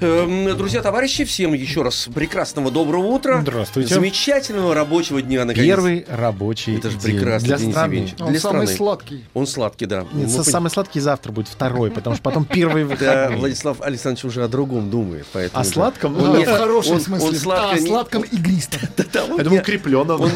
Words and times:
Друзья, 0.00 0.80
товарищи, 0.80 1.24
всем 1.24 1.54
еще 1.54 1.82
раз 1.82 2.08
прекрасного 2.14 2.70
доброго 2.70 3.06
утра. 3.06 3.40
Здравствуйте. 3.42 3.94
Замечательного 3.94 4.72
рабочего 4.72 5.20
дня, 5.20 5.44
наконец. 5.44 5.66
Первый 5.66 6.06
рабочий 6.08 6.76
Это 6.76 6.90
же 6.90 6.98
день. 6.98 7.16
прекрасно, 7.16 7.48
Для 7.48 7.56
Денис 7.58 7.72
страны. 7.72 7.92
Евгеньевич. 7.94 8.20
Он 8.20 8.30
Для 8.30 8.40
самый 8.40 8.66
страны. 8.66 8.76
сладкий. 8.76 9.24
Он 9.34 9.46
сладкий, 9.48 9.86
да. 9.86 10.06
Нет, 10.12 10.28
Мы 10.28 10.36
пон- 10.36 10.44
самый 10.44 10.70
сладкий 10.70 11.00
завтра 11.00 11.32
будет 11.32 11.48
второй, 11.48 11.90
потому 11.90 12.14
что 12.14 12.22
потом 12.22 12.44
первый 12.44 12.84
Да, 12.84 12.90
выходной. 12.90 13.36
Владислав 13.38 13.80
Александрович 13.80 14.24
уже 14.24 14.44
о 14.44 14.48
другом 14.48 14.88
думает. 14.88 15.26
Поэтому 15.32 15.60
О 15.60 15.64
да. 15.64 15.70
сладком? 15.70 16.16
Он 16.16 16.32
Ну, 16.34 16.42
в 16.42 16.46
хорошем 16.46 16.94
он- 16.94 17.00
смысле. 17.00 17.28
Он 17.28 17.34
сладко 17.34 17.70
а, 17.70 17.78
не- 17.80 17.86
сладком 17.88 18.22
игристом. 18.22 18.80
Да, 19.12 19.24
он 19.24 19.38
Я 19.38 19.44
думал, 19.44 19.50
не- 19.56 19.60
укрепленным. 19.62 20.20
он 20.20 20.30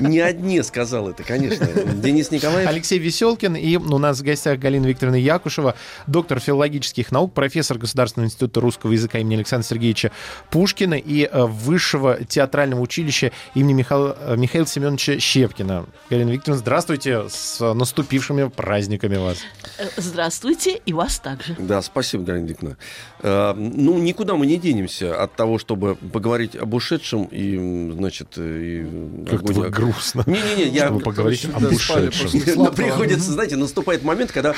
не 0.00 0.18
о 0.18 0.32
дне 0.32 0.64
сказал 0.64 1.08
это, 1.10 1.22
конечно. 1.22 1.68
Денис 1.94 2.30
Николаев. 2.32 2.68
Алексей 2.68 2.98
Веселкин 2.98 3.54
и 3.54 3.76
у 3.76 3.98
нас 3.98 4.18
в 4.18 4.24
гостях 4.24 4.58
Галина 4.58 4.86
Викторовна 4.86 5.16
Якушева, 5.16 5.74
доктор 6.08 6.40
филологических 6.40 7.12
наук, 7.12 7.34
профессор 7.34 7.78
Государственного 7.78 8.26
института 8.26 8.60
русского 8.60 8.95
языка 8.96 9.18
имени 9.18 9.36
Александра 9.36 9.66
Сергеевича 9.66 10.10
Пушкина 10.50 10.94
и 10.94 11.24
э, 11.30 11.44
Высшего 11.46 12.24
театрального 12.24 12.80
училища 12.80 13.32
имени 13.54 13.74
Михаила, 13.74 14.16
э, 14.20 14.36
Михаила 14.36 14.66
Семеновича 14.66 15.18
Щепкина. 15.18 15.86
Галина 16.10 16.30
Викторовна, 16.30 16.58
здравствуйте, 16.60 17.28
с 17.28 17.60
наступившими 17.74 18.48
праздниками 18.48 19.16
вас. 19.16 19.38
Э, 19.78 19.84
Здравствуйте, 19.96 20.80
и 20.86 20.92
вас 20.92 21.18
также. 21.18 21.54
Да, 21.58 21.82
спасибо, 21.82 22.24
Галина 22.24 22.46
Викторовна. 22.46 22.76
Э, 23.20 23.52
Ну, 23.56 23.98
никуда 23.98 24.34
мы 24.34 24.46
не 24.46 24.56
денемся 24.56 25.20
от 25.22 25.34
того, 25.36 25.58
чтобы 25.58 25.96
поговорить 25.96 26.56
об 26.56 26.74
ушедшем 26.74 27.24
и, 27.24 27.92
значит, 27.92 28.28
э, 28.36 28.62
и... 28.62 29.26
Как-то 29.28 29.52
огонь- 29.52 29.70
грустно. 29.70 30.22
Не-не-не, 30.26 30.68
я... 30.68 30.86
Чтобы 30.86 31.00
поговорить 31.00 31.46
об 31.52 31.64
ушедшем. 31.64 32.66
приходится, 32.74 33.32
знаете, 33.32 33.56
наступает 33.56 34.02
момент, 34.02 34.32
когда 34.32 34.54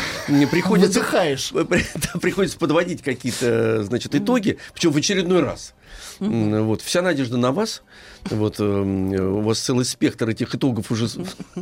приходится... 0.51 1.01
Выдыхаешь. 1.01 1.53
Приходится 2.21 2.59
подводить 2.59 3.03
какие-то, 3.03 3.85
значит, 3.85 4.15
итоги, 4.15 4.28
причем 4.75 4.93
в 4.93 4.97
очередной 4.97 5.41
раз. 5.41 5.75
Вот, 6.21 6.83
вся 6.83 7.03
надежда 7.03 7.37
на 7.37 7.53
вас. 7.53 7.83
Вот, 8.25 8.57
эм, 8.59 9.13
у 9.13 9.41
вас 9.41 9.61
целый 9.61 9.85
спектр 9.85 10.29
этих 10.29 10.55
итогов 10.55 10.91
уже 10.91 11.09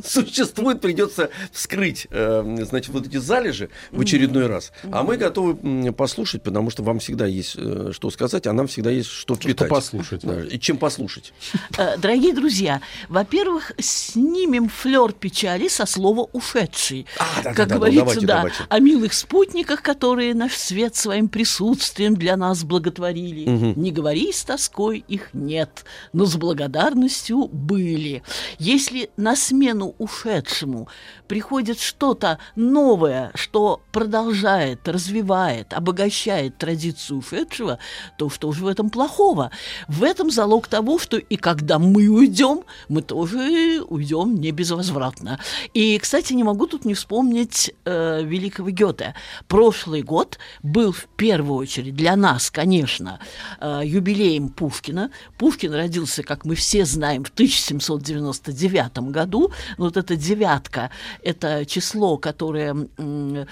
существует, 0.04 0.80
придется 0.80 1.30
вскрыть, 1.52 2.06
эм, 2.10 2.64
значит, 2.64 2.92
вот 2.92 3.06
эти 3.06 3.18
залежи 3.18 3.68
в 3.92 4.00
очередной 4.00 4.46
раз. 4.46 4.72
А 4.90 5.02
мы 5.02 5.16
готовы 5.16 5.92
послушать, 5.92 6.42
потому 6.42 6.70
что 6.70 6.82
вам 6.82 6.98
всегда 6.98 7.26
есть 7.26 7.54
э, 7.56 7.90
что 7.92 8.10
сказать, 8.10 8.46
а 8.46 8.52
нам 8.52 8.66
всегда 8.66 8.90
есть 8.90 9.10
что 9.10 9.34
впитать. 9.34 9.68
послушать. 9.68 10.22
Да, 10.22 10.42
и 10.42 10.58
чем 10.58 10.78
послушать. 10.78 11.32
Э, 11.76 11.96
Дорогие 11.98 12.32
друзья, 12.34 12.80
во-первых, 13.08 13.72
снимем 13.78 14.68
флер 14.68 15.12
печали 15.12 15.68
со 15.68 15.86
слова 15.86 16.28
«ушедший». 16.32 17.06
А, 17.18 17.24
да, 17.36 17.42
да, 17.42 17.54
как 17.54 17.56
да, 17.56 17.64
да, 17.66 17.74
говорится, 17.76 18.00
давайте, 18.00 18.26
да, 18.26 18.36
давайте. 18.36 18.56
о 18.68 18.78
милых 18.78 19.12
спутниках, 19.12 19.82
которые 19.82 20.34
наш 20.34 20.54
свет 20.54 20.96
своим 20.96 21.28
присутствием 21.28 22.16
для 22.16 22.36
нас 22.36 22.64
благотворили. 22.64 23.48
Мгм. 23.48 23.74
Не 23.76 23.90
говори 24.16 24.32
с 24.32 24.44
тоской, 24.44 25.04
их 25.08 25.34
нет, 25.34 25.84
но 26.12 26.24
с 26.24 26.36
благодарностью 26.36 27.48
были. 27.48 28.22
Если 28.58 29.10
на 29.16 29.36
смену 29.36 29.94
ушедшему 29.98 30.88
приходит 31.28 31.80
что-то 31.80 32.38
новое, 32.54 33.30
что 33.34 33.80
продолжает, 33.92 34.88
развивает, 34.88 35.74
обогащает 35.74 36.56
традицию 36.56 37.18
ушедшего, 37.18 37.78
то 38.16 38.30
что 38.30 38.52
же 38.52 38.64
в 38.64 38.68
этом 38.68 38.90
плохого? 38.90 39.50
В 39.88 40.02
этом 40.02 40.30
залог 40.30 40.66
того, 40.66 40.98
что 40.98 41.18
и 41.18 41.36
когда 41.36 41.78
мы 41.78 42.08
уйдем, 42.08 42.62
мы 42.88 43.02
тоже 43.02 43.82
уйдем 43.88 44.36
не 44.40 44.50
безвозвратно. 44.50 45.40
И, 45.74 45.98
кстати, 45.98 46.32
не 46.32 46.44
могу 46.44 46.66
тут 46.66 46.84
не 46.84 46.94
вспомнить 46.94 47.74
э, 47.84 48.22
великого 48.22 48.70
Гёте. 48.70 49.14
Прошлый 49.48 50.02
год 50.02 50.38
был 50.62 50.92
в 50.92 51.06
первую 51.16 51.58
очередь 51.58 51.94
для 51.94 52.16
нас, 52.16 52.50
конечно, 52.50 53.18
э, 53.60 53.82
юбилеем 54.06 54.48
Пушкина. 54.48 55.10
Пушкин 55.36 55.74
родился, 55.74 56.22
как 56.22 56.44
мы 56.44 56.54
все 56.54 56.84
знаем, 56.84 57.24
в 57.24 57.30
1799 57.30 58.98
году. 59.10 59.50
Но 59.78 59.86
вот 59.86 59.96
эта 59.96 60.16
девятка– 60.16 60.90
это 61.22 61.66
число, 61.66 62.16
которое, 62.16 62.88
э, 62.98 63.44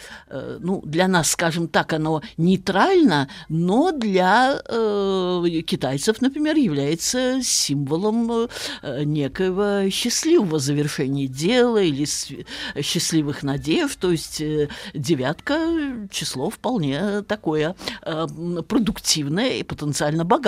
ну, 0.61 0.83
для 0.85 1.09
нас, 1.09 1.31
скажем 1.31 1.69
так, 1.69 1.93
оно 1.93 2.23
нейтрально, 2.37 3.29
но 3.49 3.91
для 3.93 4.61
э, 4.65 5.63
китайцев, 5.67 6.21
например, 6.21 6.57
является 6.57 7.41
символом 7.43 8.49
э, 8.83 9.05
некоего 9.05 9.91
счастливого 9.91 10.59
завершения 10.59 11.27
дела 11.27 11.83
или 11.83 12.07
счастливых 12.81 13.43
надежд. 13.43 13.99
То 13.99 14.13
есть 14.13 14.41
э, 14.41 14.69
девятка– 14.95 15.59
число 16.11 16.51
вполне 16.51 17.23
такое 17.23 17.75
э, 18.03 18.27
продуктивное 18.69 19.55
и 19.59 19.63
потенциально 19.63 20.25
богатое. 20.25 20.44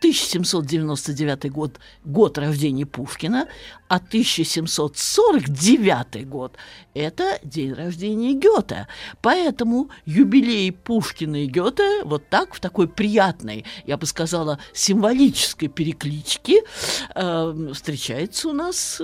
1799 0.00 1.50
год– 1.50 1.78
год 2.04 2.36
рождения 2.38 2.84
Пушкина, 2.84 3.46
а 3.88 3.96
1749 3.96 6.28
год– 6.28 6.56
это 6.94 7.38
день 7.42 7.72
рождения 7.72 8.34
Гёте. 8.34 8.86
Поэтому 9.22 9.88
юбилей 10.04 10.72
Пушкина 10.72 11.44
и 11.44 11.46
Гёте 11.46 12.02
вот 12.04 12.28
так, 12.28 12.52
в 12.54 12.60
такой 12.60 12.86
приятной, 12.86 13.64
я 13.86 13.96
бы 13.96 14.04
сказала, 14.06 14.58
символической 14.74 15.68
перекличке 15.68 16.60
э, 17.14 17.70
встречается 17.72 18.48
у 18.48 18.52
нас 18.52 19.00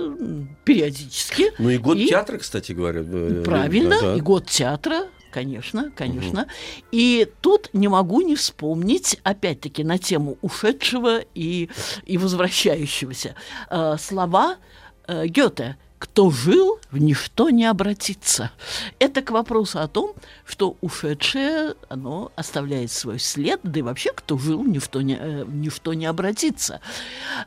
периодически. 0.65 1.51
Ну 1.57 1.69
и 1.71 1.79
год 1.79 1.97
И- 1.97 2.09
театра, 2.09 2.37
кстати 2.37 2.73
говоря. 2.73 3.01
э, 3.03 3.41
Правильно, 3.43 3.99
да. 3.99 4.15
и 4.15 4.21
год 4.21 4.45
театра, 4.47 5.07
конечно, 5.31 5.91
конечно. 5.95 6.47
И 6.91 7.27
тут 7.41 7.69
не 7.73 7.87
могу 7.87 8.21
не 8.21 8.35
вспомнить, 8.35 9.19
опять-таки, 9.23 9.83
на 9.83 9.97
тему 9.97 10.37
ушедшего 10.41 11.21
и, 11.33 11.69
и 12.05 12.17
возвращающегося. 12.17 13.35
э, 13.69 13.95
слова 13.99 14.57
э, 15.07 15.27
Гёте 15.27 15.77
кто 16.01 16.31
жил, 16.31 16.79
в 16.89 16.97
ничто 16.97 17.51
не 17.51 17.65
обратится. 17.65 18.49
Это 18.97 19.21
к 19.21 19.29
вопросу 19.29 19.79
о 19.79 19.87
том, 19.87 20.13
что 20.47 20.75
ушедшее, 20.81 21.75
оно 21.89 22.31
оставляет 22.35 22.91
свой 22.91 23.19
след, 23.19 23.59
да 23.63 23.79
и 23.79 23.83
вообще, 23.83 24.11
кто 24.13 24.35
жил, 24.39 24.63
ни 24.63 24.79
в 24.79 24.87
то 24.87 25.01
не, 25.01 25.15
э, 25.19 25.45
ни 25.47 25.69
в 25.69 25.79
то 25.79 25.93
не 25.93 26.07
обратится. 26.07 26.81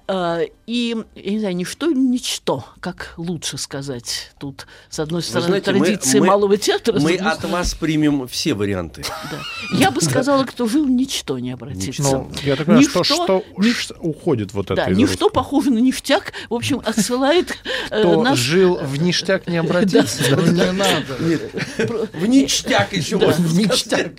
Э, 0.06 0.42
И, 0.66 0.96
я 1.14 1.30
не 1.32 1.38
знаю, 1.40 1.56
ничто 1.56 1.90
или 1.90 1.98
ничто, 1.98 2.64
как 2.80 3.12
лучше 3.18 3.58
сказать 3.58 4.30
тут, 4.38 4.66
с 4.88 4.98
одной 4.98 5.20
стороны, 5.22 5.48
знаете, 5.60 5.72
традиции 5.72 6.20
мы- 6.20 6.26
малого 6.28 6.56
театра, 6.56 6.98
Мы 6.98 7.16
от 7.16 7.44
вас 7.44 7.74
примем 7.74 8.26
все 8.28 8.54
варианты. 8.54 9.04
да. 9.30 9.38
Я 9.78 9.90
бы 9.90 10.00
сказала, 10.00 10.44
кто 10.44 10.66
жил, 10.68 10.86
ничто 10.86 11.38
не 11.38 11.50
обратится. 11.50 12.02
Ну, 12.02 12.30
я 12.44 12.56
так 12.56 12.66
понимаю, 12.66 12.88
что, 12.88 13.00
Ничто- 13.00 13.14
что 13.24 13.44
ни- 13.58 13.72
ш- 13.72 13.94
уходит 14.00 14.54
вот 14.54 14.66
это 14.70 14.76
да, 14.76 14.90
из 14.90 14.96
ничто 14.96 15.26
русского? 15.26 15.28
похоже 15.30 15.70
на 15.70 15.78
ништяк, 15.80 16.32
в 16.48 16.54
общем, 16.54 16.80
отсылает 16.84 17.52
э, 17.90 18.16
нас... 18.16 18.38
жил 18.44 18.76
в 18.76 19.00
ништяк 19.00 19.46
не 19.46 19.56
обратиться? 19.56 20.36
да? 20.36 20.42
Не 20.42 20.72
надо. 20.72 22.08
В 22.12 22.26
ништяк 22.26 22.92
еще 22.92 23.18
Да, 23.18 23.26
можно 23.26 23.46
в 23.46 23.56
ништяк. 23.56 24.12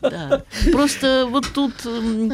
Да. 0.00 0.44
Просто 0.72 1.26
вот 1.28 1.46
тут... 1.52 1.72
м, 1.86 2.28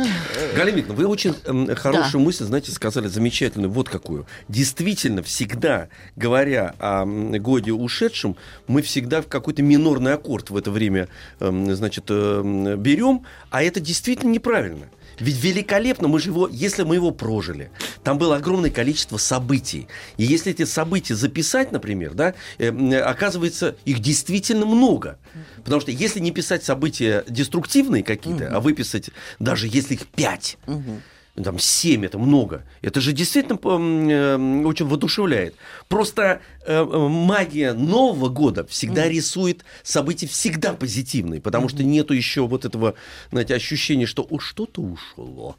Галина 0.55 0.77
Викторовна, 0.77 0.95
вы 0.95 1.07
очень 1.07 1.35
эм, 1.45 1.75
хорошую 1.75 2.23
мысль, 2.23 2.45
знаете, 2.45 2.73
сказали 2.73 3.07
замечательную, 3.07 3.71
вот 3.71 3.89
какую. 3.89 4.27
Действительно, 4.49 5.23
всегда, 5.23 5.89
говоря 6.17 6.75
о 6.79 7.05
годе 7.07 7.73
ушедшем, 7.73 8.37
мы 8.67 8.83
всегда 8.83 9.23
в 9.23 9.29
какой-то 9.29 9.63
минорный 9.63 10.15
аккорд 10.15 10.51
в 10.51 10.57
это 10.57 10.71
время, 10.71 11.09
эм, 11.41 11.75
значит, 11.75 12.05
эм, 12.09 12.77
берем, 12.77 13.25
а 13.51 13.63
это 13.63 13.81
действительно 13.81 14.31
неправильно. 14.31 14.89
Ведь 15.19 15.43
великолепно, 15.43 16.09
мы 16.09 16.19
же 16.21 16.31
его, 16.31 16.49
если 16.49 16.83
мы 16.83 16.97
его 16.97 17.11
прожили, 17.11 17.71
там 18.03 18.19
было 18.19 18.37
огромное 18.37 18.71
количество 18.71 19.17
событий. 19.17 19.89
И 20.17 20.25
если 20.25 20.53
эти 20.53 20.65
события 20.65 21.15
записать, 21.15 21.73
например, 21.73 22.15
да, 22.15 22.35
э, 22.59 23.01
оказывается, 23.01 23.77
их 23.85 24.01
действительно 24.01 24.67
много. 24.67 25.19
Потому 25.65 25.81
что 25.81 25.91
если 25.91 26.21
не 26.21 26.31
писать 26.31 26.65
события 26.65 27.25
деструктивные 27.29 28.03
какие-то, 28.03 28.49
а 28.55 28.61
выписать, 28.61 29.11
даже 29.39 29.69
если 29.69 29.95
их 29.95 30.07
пять, 30.07 30.59
ну, 30.67 31.01
там 31.45 31.59
7 31.59 32.05
это 32.05 32.19
много. 32.19 32.65
Это 32.83 33.01
же 33.01 33.13
действительно 33.13 33.59
м, 33.65 34.09
э, 34.09 34.67
очень 34.67 34.87
воодушевляет. 34.87 35.55
Просто 35.89 36.41
э, 36.67 36.73
э, 36.75 37.09
магия 37.09 37.73
Нового 37.73 38.29
года 38.29 38.67
всегда 38.67 39.09
рисует 39.09 39.65
события 39.83 40.27
всегда 40.27 40.73
позитивные, 40.73 41.41
потому 41.41 41.69
что 41.69 41.83
нету 41.83 42.15
еще 42.15 42.47
вот 42.47 42.65
этого, 42.65 42.95
знаете, 43.31 43.55
ощущения, 43.55 44.07
что 44.07 44.27
«О, 44.29 44.39
что-то 44.39 44.81
ушло. 44.81 45.57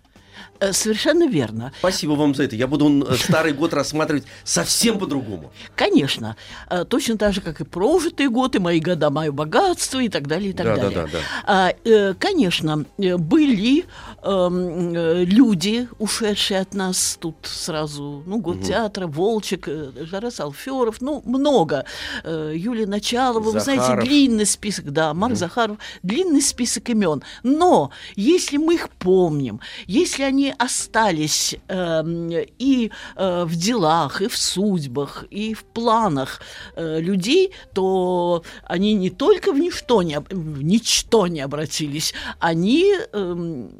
Э, 0.60 0.74
Совершенно 0.74 1.28
верно. 1.28 1.72
Спасибо 1.80 2.12
вам 2.14 2.34
за 2.36 2.44
это. 2.44 2.56
Я 2.56 2.68
буду 2.68 3.06
э, 3.08 3.16
старый 3.16 3.54
год 3.54 3.74
рассматривать 3.74 4.24
совсем 4.44 4.98
по-другому. 5.00 5.52
Конечно. 5.76 6.36
Э, 6.70 6.86
Точно 6.86 7.18
так 7.18 7.34
же, 7.34 7.42
как 7.42 7.62
и 7.62 7.64
прожитый 7.64 8.30
год, 8.30 8.56
и 8.56 8.60
мои 8.60 8.80
года, 8.80 9.10
мое 9.10 9.32
богатство, 9.32 10.00
и 10.00 10.10
так 10.10 10.28
далее, 10.28 10.50
и 10.52 10.54
так 10.54 10.66
Да, 10.66 10.76
да, 10.76 10.82
далее. 10.84 11.02
да, 11.06 11.08
да. 11.12 11.20
А, 11.46 11.74
э, 11.84 12.14
Конечно, 12.20 12.86
были 12.98 13.86
эм, 14.24 14.94
люди, 15.26 15.88
ушедшие 16.00 16.62
от 16.62 16.74
нас 16.74 17.18
тут 17.20 17.36
сразу, 17.44 18.24
ну, 18.26 18.40
год 18.40 18.64
театра, 18.64 19.08
Волчек, 19.08 19.68
э, 19.68 19.92
Жарес 20.06 20.40
Алферов, 20.40 21.02
ну, 21.02 21.22
много. 21.26 21.86
Юлия 22.26 22.86
Началова, 22.88 23.40
вы 23.52 23.60
знаете, 23.60 23.84
Захаров. 23.84 24.06
длинный 24.06 24.46
список, 24.46 24.92
да, 24.92 25.14
Марк 25.14 25.36
Захаров, 25.36 25.78
длинный 26.04 26.42
список 26.42 26.90
имен. 26.90 27.24
Но 27.44 27.92
если 28.16 28.58
мы 28.58 28.76
их 28.76 28.90
помним, 28.90 29.60
если 29.86 30.24
они 30.24 30.47
остались 30.58 31.56
эм, 31.68 32.30
и 32.32 32.92
э, 33.16 33.44
в 33.46 33.56
делах, 33.56 34.22
и 34.22 34.28
в 34.28 34.38
судьбах, 34.38 35.26
и 35.30 35.54
в 35.54 35.64
планах 35.64 36.42
э, 36.76 37.00
людей, 37.00 37.52
то 37.74 38.44
они 38.64 38.94
не 38.94 39.10
только 39.10 39.52
в 39.52 39.60
ничто 39.60 40.04
не, 40.04 40.20
в 40.20 40.64
ничто 40.64 41.28
не 41.28 41.42
обратились, 41.42 42.14
они 42.40 42.94
эм, 43.14 43.72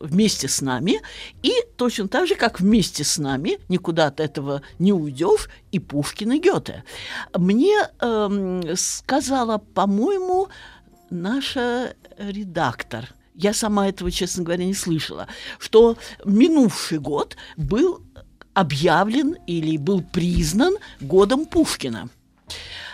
вместе 0.00 0.48
с 0.48 0.60
нами, 0.60 1.00
и 1.42 1.52
точно 1.76 2.08
так 2.08 2.26
же, 2.26 2.34
как 2.34 2.60
вместе 2.60 3.04
с 3.04 3.18
нами, 3.18 3.58
никуда 3.68 4.06
от 4.06 4.20
этого 4.20 4.62
не 4.78 4.92
уйдешь, 4.92 5.48
и 5.72 5.78
Пушкин, 5.78 6.32
и 6.32 6.38
Гёте. 6.38 6.84
Мне 7.34 7.74
эм, 8.00 8.76
сказала, 8.76 9.58
по-моему, 9.58 10.48
наша 11.10 11.94
редактор, 12.18 13.14
я 13.36 13.52
сама 13.52 13.88
этого, 13.88 14.10
честно 14.10 14.44
говоря, 14.44 14.64
не 14.64 14.74
слышала, 14.74 15.28
что 15.58 15.96
минувший 16.24 16.98
год 16.98 17.36
был 17.56 18.02
объявлен 18.54 19.36
или 19.46 19.76
был 19.76 20.02
признан 20.02 20.76
годом 21.00 21.44
Пушкина. 21.44 22.08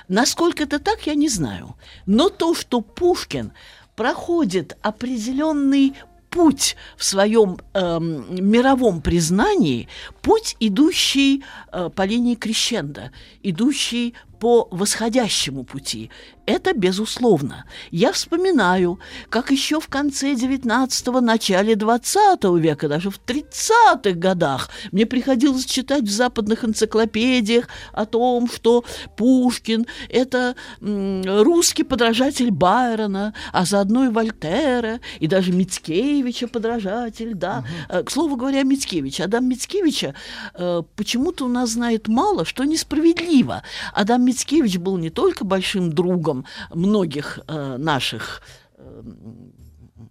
Насколько 0.09 0.65
это 0.65 0.79
так, 0.79 1.07
я 1.07 1.15
не 1.15 1.29
знаю. 1.29 1.77
Но 2.07 2.29
то, 2.29 2.55
что 2.55 2.81
Пушкин 2.81 3.53
проходит 3.95 4.77
определенный 4.83 5.95
путь 6.31 6.77
в 6.97 7.05
своем 7.05 7.59
эм, 7.75 8.35
мировом 8.51 9.03
признании, 9.03 9.89
путь, 10.23 10.57
идущий 10.61 11.45
э, 11.71 11.91
по 11.95 12.03
линии 12.03 12.35
крещенда, 12.35 13.13
идущий 13.43 14.15
по 14.43 14.67
восходящему 14.73 15.63
пути. 15.63 16.11
Это 16.47 16.73
безусловно. 16.75 17.65
Я 17.93 18.11
вспоминаю, 18.11 18.99
как 19.29 19.53
еще 19.53 19.79
в 19.79 19.87
конце 19.87 20.33
19-го, 20.33 21.21
начале 21.21 21.77
20 21.77 22.43
века, 22.59 22.89
даже 22.89 23.11
в 23.11 23.21
30-х 23.25 24.11
годах 24.19 24.69
мне 24.91 25.07
приходилось 25.07 25.65
читать 25.65 26.03
в 26.03 26.11
западных 26.11 26.65
энциклопедиях 26.65 27.69
о 27.93 28.05
том, 28.05 28.51
что 28.51 28.85
Пушкин– 29.17 29.87
это 30.09 30.57
русский 30.81 31.85
подражатель 31.85 32.51
Байрона, 32.51 33.35
а 33.53 33.65
заодно 33.65 34.07
и 34.07 34.09
Вольтера, 34.09 34.99
и 35.21 35.29
даже 35.29 35.53
Мицкевича 35.53 36.49
подражатель, 36.49 37.35
да. 37.35 37.65
Э, 37.89 38.03
К 38.03 38.11
слову 38.11 38.35
говоря, 38.35 38.65
Мицкевич. 38.65 39.21
Адам 39.21 39.49
Мицкевича 39.49 40.17
э, 40.55 40.83
почему-то 40.97 41.45
у 41.45 41.49
нас 41.49 41.71
знает 41.71 42.09
мало, 42.09 42.45
что 42.45 42.65
несправедливо. 42.65 43.63
Адам 43.93 44.32
Мицкевич 44.33 44.79
был 44.79 44.97
не 44.97 45.11
только 45.11 45.45
большим 45.45 45.93
другом 45.93 46.47
многих 46.73 47.39
э, 47.47 47.77
наших 47.77 48.41
э, 48.79 49.03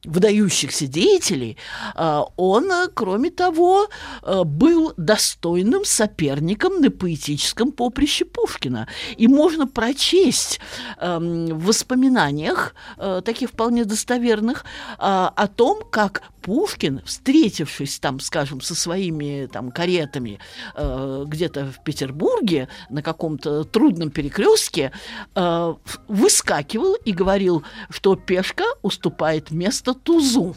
выдающихся 0.06 0.88
деятелей, 0.88 1.57
а, 1.95 2.25
он, 2.38 2.71
э, 2.71 2.88
кроме 2.94 3.29
того, 3.29 3.88
э, 4.23 4.44
был 4.44 4.94
достойным 4.97 5.85
соперником 5.85 6.81
на 6.81 6.89
поэтическом 6.89 7.71
поприще 7.71 8.25
Пушкина. 8.25 8.88
И 9.18 9.27
можно 9.27 9.68
прочесть 9.68 10.59
эм, 10.97 11.47
в 11.47 11.65
воспоминаниях, 11.65 12.73
э, 12.97 13.21
таких 13.23 13.50
вполне 13.50 13.85
достоверных, 13.85 14.65
о 14.97 15.47
том, 15.47 15.83
как 15.89 16.23
Пушкин, 16.42 17.02
встретившись 17.06 18.00
там, 18.00 18.20
скажем, 18.20 18.62
со 18.62 18.76
своими 18.76 19.48
там 19.52 19.72
каретами 19.72 20.40
э, 20.76 21.24
где-то 21.28 21.66
в 21.66 21.84
Петербурге 21.84 22.68
на 22.90 23.02
каком-то 23.02 23.64
трудном 23.64 24.12
перекрестке, 24.12 24.92
э, 25.36 25.74
выскакивал 26.08 26.96
и 27.06 27.12
говорил, 27.12 27.64
что 27.90 28.16
пешка 28.16 28.66
уступает 28.82 29.52
место 29.52 29.94
тузу. 29.94 30.56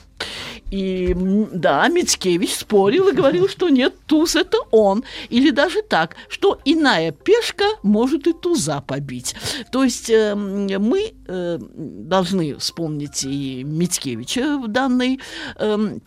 И 0.71 1.15
да, 1.53 1.89
Мицкевич 1.89 2.57
спорил 2.57 3.09
и 3.09 3.13
говорил, 3.13 3.49
что 3.49 3.69
нет, 3.69 3.95
туз 4.07 4.35
это 4.35 4.59
он. 4.71 5.05
Или 5.29 5.51
даже 5.51 5.83
так, 5.83 6.17
что 6.29 6.59
иная 6.65 7.13
пешка 7.13 7.65
может 7.83 8.27
и 8.27 8.33
туза 8.33 8.81
побить. 8.81 9.35
То 9.71 9.85
есть 9.85 10.11
э, 10.11 10.35
мы 10.35 11.15
э, 11.27 11.59
должны 11.61 12.57
вспомнить 12.57 13.25
и 13.25 13.65
Мицкевича 13.65 14.59
в 14.59 14.69
данной 14.69 15.21
эм, 15.57 16.03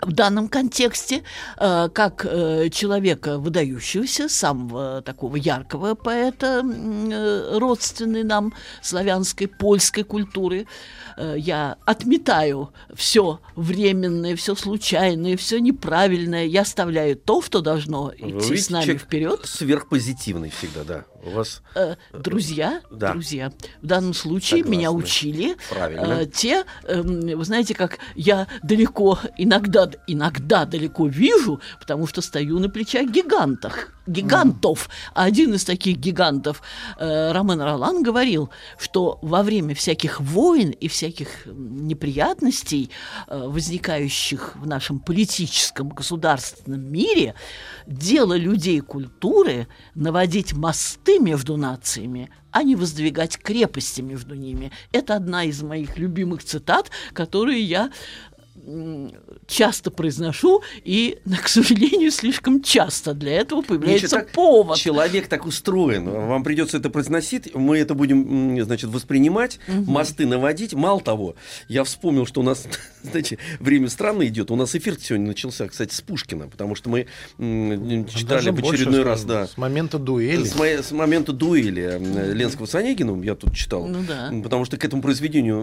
в 0.00 0.12
данном 0.12 0.48
контексте, 0.48 1.22
э, 1.58 1.88
как 1.92 2.24
э, 2.24 2.68
человека 2.70 3.38
выдающегося, 3.38 4.28
самого 4.28 5.02
такого 5.02 5.36
яркого 5.36 5.94
поэта, 5.94 6.62
э, 6.64 7.58
родственной 7.58 8.22
нам 8.22 8.52
славянской, 8.82 9.48
польской 9.48 10.04
культуры, 10.04 10.66
э, 11.16 11.36
я 11.38 11.76
отметаю 11.84 12.70
все 12.94 13.40
временное, 13.54 14.36
все 14.36 14.54
случайное, 14.54 15.36
все 15.36 15.58
неправильное. 15.58 16.44
Я 16.44 16.62
оставляю 16.62 17.16
то, 17.16 17.42
что 17.42 17.60
должно 17.60 18.12
Вы 18.18 18.30
идти 18.30 18.40
с 18.40 18.50
видите, 18.50 18.72
нами 18.72 18.84
человек 18.84 19.02
вперед. 19.02 19.40
Сверхпозитивный 19.44 20.50
всегда, 20.50 20.84
да. 20.84 21.04
У 21.26 21.30
вас 21.30 21.60
Э, 21.74 21.96
друзья, 22.12 22.80
Да. 22.90 23.12
друзья, 23.12 23.50
в 23.82 23.86
данном 23.86 24.14
случае 24.14 24.62
меня 24.62 24.88
Согласны. 24.88 25.04
учили 25.04 25.56
Правильно. 25.68 26.20
э, 26.22 26.26
те, 26.26 26.64
эм, 26.84 27.20
вы 27.36 27.44
знаете, 27.44 27.74
как 27.74 27.98
я 28.14 28.46
далеко, 28.62 29.18
иногда, 29.36 29.90
иногда 30.06 30.64
далеко 30.64 31.08
вижу, 31.08 31.60
потому 31.80 32.06
что 32.06 32.22
стою 32.22 32.58
на 32.60 32.68
плечах 32.70 33.10
гигантах, 33.10 33.88
гигантов. 34.06 34.88
А 35.14 35.24
один 35.24 35.54
из 35.54 35.64
таких 35.64 35.98
гигантов, 35.98 36.62
э, 36.98 37.32
Ромен 37.32 37.60
Ролан, 37.60 38.02
говорил, 38.02 38.50
что 38.78 39.18
во 39.22 39.42
время 39.42 39.74
всяких 39.74 40.20
войн 40.20 40.70
и 40.70 40.88
всяких 40.88 41.46
неприятностей, 41.46 42.90
э, 43.26 43.46
возникающих 43.46 44.56
в 44.56 44.66
нашем 44.66 44.98
политическом 44.98 45.88
государственном 45.88 46.80
мире, 46.80 47.34
дело 47.86 48.36
людей 48.36 48.80
культуры 48.80 49.68
наводить 49.94 50.52
мосты 50.52 51.18
между 51.18 51.56
нациями, 51.56 52.30
а 52.50 52.62
не 52.62 52.76
воздвигать 52.76 53.36
крепости 53.36 54.00
между 54.00 54.34
ними. 54.34 54.72
Это 54.92 55.16
одна 55.16 55.44
из 55.44 55.62
моих 55.62 55.98
любимых 55.98 56.42
цитат, 56.42 56.90
которые 57.12 57.62
я 57.62 57.90
часто 59.46 59.90
произношу, 59.90 60.62
и, 60.84 61.18
к 61.42 61.48
сожалению, 61.48 62.10
слишком 62.10 62.62
часто 62.62 63.14
для 63.14 63.40
этого 63.40 63.62
появляется 63.62 64.08
Значит, 64.08 64.26
так 64.26 64.34
повод. 64.34 64.76
Человек 64.76 65.28
так 65.28 65.46
устроен. 65.46 66.08
Вам 66.08 66.42
придется 66.42 66.78
это 66.78 66.90
произносить. 66.90 67.54
Мы 67.54 67.78
это 67.78 67.94
будем, 67.94 68.62
значит, 68.64 68.90
воспринимать, 68.90 69.58
мосты 69.68 70.26
наводить. 70.26 70.74
Мало 70.74 71.00
того, 71.00 71.36
я 71.68 71.84
вспомнил, 71.84 72.26
что 72.26 72.40
у 72.40 72.44
нас, 72.44 72.66
знаете, 73.02 73.38
время 73.60 73.88
странно 73.88 74.26
идет. 74.26 74.50
У 74.50 74.56
нас 74.56 74.74
эфир 74.74 74.96
сегодня 75.00 75.28
начался, 75.28 75.68
кстати, 75.68 75.94
с 75.94 76.00
Пушкина, 76.00 76.48
потому 76.48 76.74
что 76.74 76.90
мы 76.90 77.06
читали 77.38 78.24
Даже 78.24 78.52
в 78.52 78.58
очередной 78.58 79.02
раз, 79.02 79.24
да. 79.24 79.46
С 79.46 79.56
момента 79.56 79.98
дуэли. 79.98 80.44
С, 80.44 80.88
с 80.88 80.92
момента 80.92 81.32
дуэли 81.32 82.00
Ленского 82.34 82.66
с 82.66 82.74
Онегиным 82.74 83.22
я 83.22 83.34
тут 83.34 83.54
читал. 83.54 83.86
Ну 83.86 84.02
да. 84.06 84.32
Потому 84.42 84.64
что 84.64 84.76
к 84.76 84.84
этому 84.84 85.02
произведению 85.02 85.62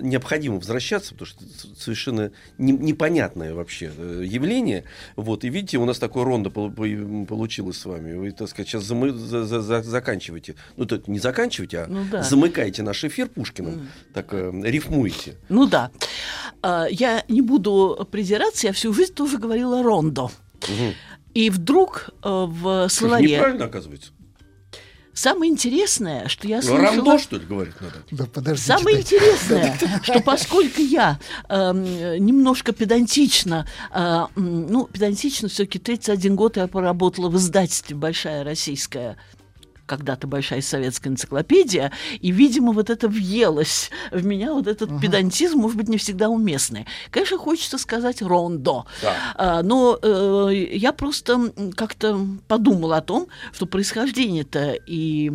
необходимо 0.00 0.56
возвращаться, 0.56 1.14
потому 1.14 1.26
что 1.26 1.44
совершенно 1.78 2.30
не- 2.58 2.72
непонятное 2.72 3.54
вообще 3.54 3.90
э, 3.96 4.22
явление. 4.26 4.84
Вот, 5.16 5.44
и 5.44 5.48
видите, 5.48 5.78
у 5.78 5.84
нас 5.84 5.98
такое 5.98 6.24
рондо 6.24 6.50
пол- 6.50 6.70
по- 6.70 7.26
получилось 7.26 7.78
с 7.78 7.84
вами. 7.84 8.14
Вы, 8.14 8.32
так 8.32 8.48
сказать, 8.48 8.68
сейчас 8.68 8.84
замы- 8.84 9.12
за- 9.12 9.44
за- 9.44 9.60
за- 9.62 9.82
заканчиваете. 9.82 10.54
Ну, 10.76 10.84
то 10.86 11.00
не 11.06 11.18
заканчивайте, 11.18 11.78
а 11.80 11.86
Ну 11.88 12.04
да. 12.10 12.22
замыкаете 12.22 12.82
наш 12.82 13.04
эфир 13.04 13.28
Пушкиным. 13.28 13.88
Так 14.12 14.32
э, 14.32 14.52
рифмуете. 14.64 15.36
Ну 15.48 15.66
да. 15.66 15.90
А, 16.62 16.86
Я 16.90 17.24
не 17.28 17.42
буду 17.42 18.06
придираться, 18.10 18.66
я 18.66 18.72
всю 18.72 18.92
жизнь 18.94 19.14
тоже 19.14 19.38
говорила 19.38 19.82
рондо. 19.82 20.30
Мгм. 20.68 20.94
И 21.34 21.50
вдруг 21.50 22.10
э, 22.22 22.28
в 22.28 22.88
словаре... 22.88 23.34
неправильно, 23.36 23.64
оказывается. 23.64 24.12
Самое 25.14 25.50
интересное, 25.50 26.28
что 26.28 26.48
я 26.48 26.56
Ну, 26.56 26.62
слышала... 26.62 26.88
Рамдо, 26.88 27.18
что 27.18 27.36
ли, 27.36 27.46
говорить 27.46 27.74
надо? 27.80 27.94
Да, 28.10 28.26
подожди. 28.26 28.62
Самое 28.62 29.02
читай. 29.02 29.18
интересное, 29.18 29.78
что 30.02 30.20
поскольку 30.20 30.80
я 30.80 31.18
эм, 31.48 31.84
немножко 32.24 32.72
педантично, 32.72 33.66
э, 33.92 34.26
ну, 34.34 34.86
педантично 34.86 35.48
все-таки 35.48 35.78
31 35.78 36.34
год 36.34 36.56
я 36.56 36.66
поработала 36.66 37.28
в 37.28 37.36
издательстве 37.36 37.96
«Большая 37.96 38.42
российская 38.44 39.16
когда-то 39.86 40.26
большая 40.26 40.62
советская 40.62 41.12
энциклопедия, 41.12 41.92
и, 42.20 42.30
видимо, 42.30 42.72
вот 42.72 42.90
это 42.90 43.08
въелось 43.08 43.90
в 44.10 44.24
меня, 44.24 44.52
вот 44.52 44.66
этот 44.66 44.90
uh-huh. 44.90 45.00
педантизм, 45.00 45.58
может 45.58 45.76
быть, 45.76 45.88
не 45.88 45.98
всегда 45.98 46.28
уместный. 46.28 46.86
Конечно, 47.10 47.38
хочется 47.38 47.78
сказать 47.78 48.22
рондо, 48.22 48.86
да. 49.02 49.14
а, 49.34 49.62
но 49.62 49.98
э, 50.00 50.68
я 50.72 50.92
просто 50.92 51.52
как-то 51.76 52.26
подумала 52.48 52.98
о 52.98 53.02
том, 53.02 53.28
что 53.52 53.66
происхождение-то 53.66 54.76
и 54.86 55.30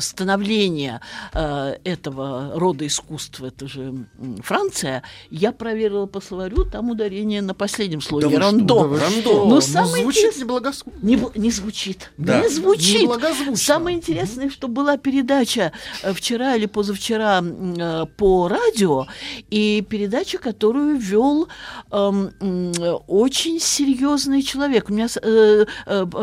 становление 0.00 1.00
э, 1.32 1.76
этого 1.84 2.52
рода 2.54 2.86
искусства, 2.86 3.46
это 3.46 3.68
же 3.68 4.06
Франция, 4.42 5.02
я 5.30 5.52
проверила 5.52 6.06
по 6.06 6.20
словарю, 6.20 6.64
там 6.64 6.90
ударение 6.90 7.42
на 7.42 7.54
последнем 7.54 8.00
слое, 8.00 8.28
да 8.28 8.38
рондо. 8.38 8.88
Да 8.88 9.04
рондо. 9.04 9.32
Но, 9.32 9.46
но 9.46 9.60
самое 9.60 10.02
звучит 10.02 10.24
интересное... 10.24 10.44
Неблагоск... 10.44 10.86
Не, 11.02 11.20
не 11.34 11.50
звучит. 11.50 12.10
Да. 12.16 12.40
Не 12.40 12.48
звучит. 12.48 13.02
Неблагозвучно. 13.02 13.56
Самое 13.84 13.98
интересное, 13.98 14.48
что 14.48 14.68
была 14.68 14.96
передача 14.96 15.70
э, 16.02 16.14
вчера 16.14 16.56
или 16.56 16.64
позавчера 16.64 17.42
э, 17.42 18.06
по 18.16 18.48
радио, 18.48 19.06
и 19.50 19.84
передача, 19.86 20.38
которую 20.38 20.96
вел 20.96 21.48
э, 21.90 22.30
э, 22.40 22.92
очень 23.06 23.60
серьезный 23.60 24.40
человек. 24.40 24.88
У 24.88 24.94
меня, 24.94 25.06
э, 25.20 25.66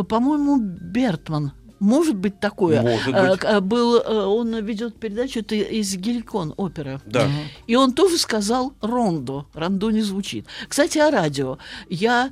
по-моему, 0.10 0.58
Бертман 0.60 1.52
может 1.80 2.16
быть 2.16 2.40
такое. 2.40 2.82
Может 2.82 3.14
быть. 3.14 3.62
Был, 3.64 4.02
он 4.08 4.64
ведет 4.64 5.00
передачу 5.00 5.40
это 5.40 5.56
из 5.56 5.96
Геликон 5.96 6.54
опера. 6.58 7.00
Да. 7.06 7.28
И 7.68 7.76
он 7.76 7.94
тоже 7.94 8.18
сказал 8.18 8.74
рондо. 8.82 9.48
Рондо 9.54 9.90
не 9.92 10.02
звучит. 10.02 10.46
Кстати, 10.68 11.00
о 11.00 11.10
радио. 11.10 11.58
Я 11.90 12.32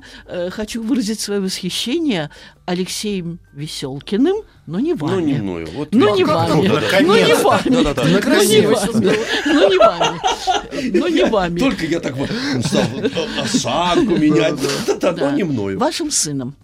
хочу 0.50 0.82
выразить 0.84 1.18
свое 1.18 1.40
восхищение 1.40 2.30
Алексеем 2.64 3.40
Веселкиным, 3.52 4.36
но 4.70 4.78
не 4.78 4.94
вами. 4.94 5.14
Ну, 5.14 5.20
не 5.20 5.34
мною. 5.34 5.68
Вот 5.74 5.88
ну, 5.90 6.16
не 6.16 6.22
вами. 6.24 6.52
Ну, 6.52 6.62
не 6.62 7.34
вами. 7.34 7.62
Ну, 7.66 7.82
не 7.82 8.66
вами. 8.66 9.16
Ну, 9.46 9.68
не 9.68 9.78
вами. 9.78 10.20
Ну, 10.92 11.08
не 11.08 11.24
вами. 11.24 11.58
Только 11.58 11.86
я 11.86 11.98
так 11.98 12.16
вот 12.16 12.30
стал 12.64 12.84
осанку 13.42 14.16
менять, 14.16 14.54
но 15.18 15.30
не 15.32 15.42
мною. 15.42 15.78
Вашим 15.78 16.12
сыном. 16.12 16.54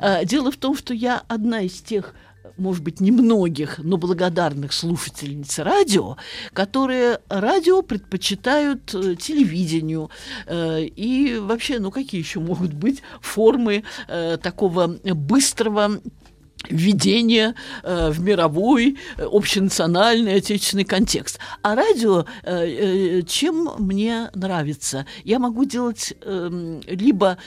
А, 0.00 0.24
Дело 0.24 0.52
в 0.52 0.56
том, 0.56 0.76
что 0.76 0.94
я 0.94 1.22
одна 1.26 1.62
из 1.62 1.80
тех 1.80 2.14
может 2.56 2.82
быть, 2.82 3.00
немногих, 3.00 3.78
но 3.78 3.98
благодарных 3.98 4.72
слушательниц 4.72 5.58
радио, 5.58 6.16
которые 6.54 7.20
радио 7.28 7.82
предпочитают 7.82 8.94
э, 8.94 9.14
телевидению. 9.16 10.08
Э, 10.46 10.82
и 10.82 11.38
вообще, 11.38 11.78
ну 11.78 11.90
какие 11.90 12.18
еще 12.18 12.40
могут 12.40 12.72
быть 12.72 13.02
формы 13.20 13.84
э, 14.08 14.38
такого 14.42 14.86
быстрого 15.04 16.00
введение 16.68 17.54
э, 17.82 18.10
в 18.10 18.20
мировой, 18.20 18.98
э, 19.16 19.24
общенациональный, 19.24 20.34
отечественный 20.34 20.84
контекст. 20.84 21.38
А 21.62 21.74
радио 21.74 22.24
э, 22.42 23.22
чем 23.26 23.70
мне 23.78 24.30
нравится? 24.34 25.06
Я 25.24 25.38
могу 25.38 25.64
делать 25.64 26.14
э, 26.20 26.80
либо 26.86 27.38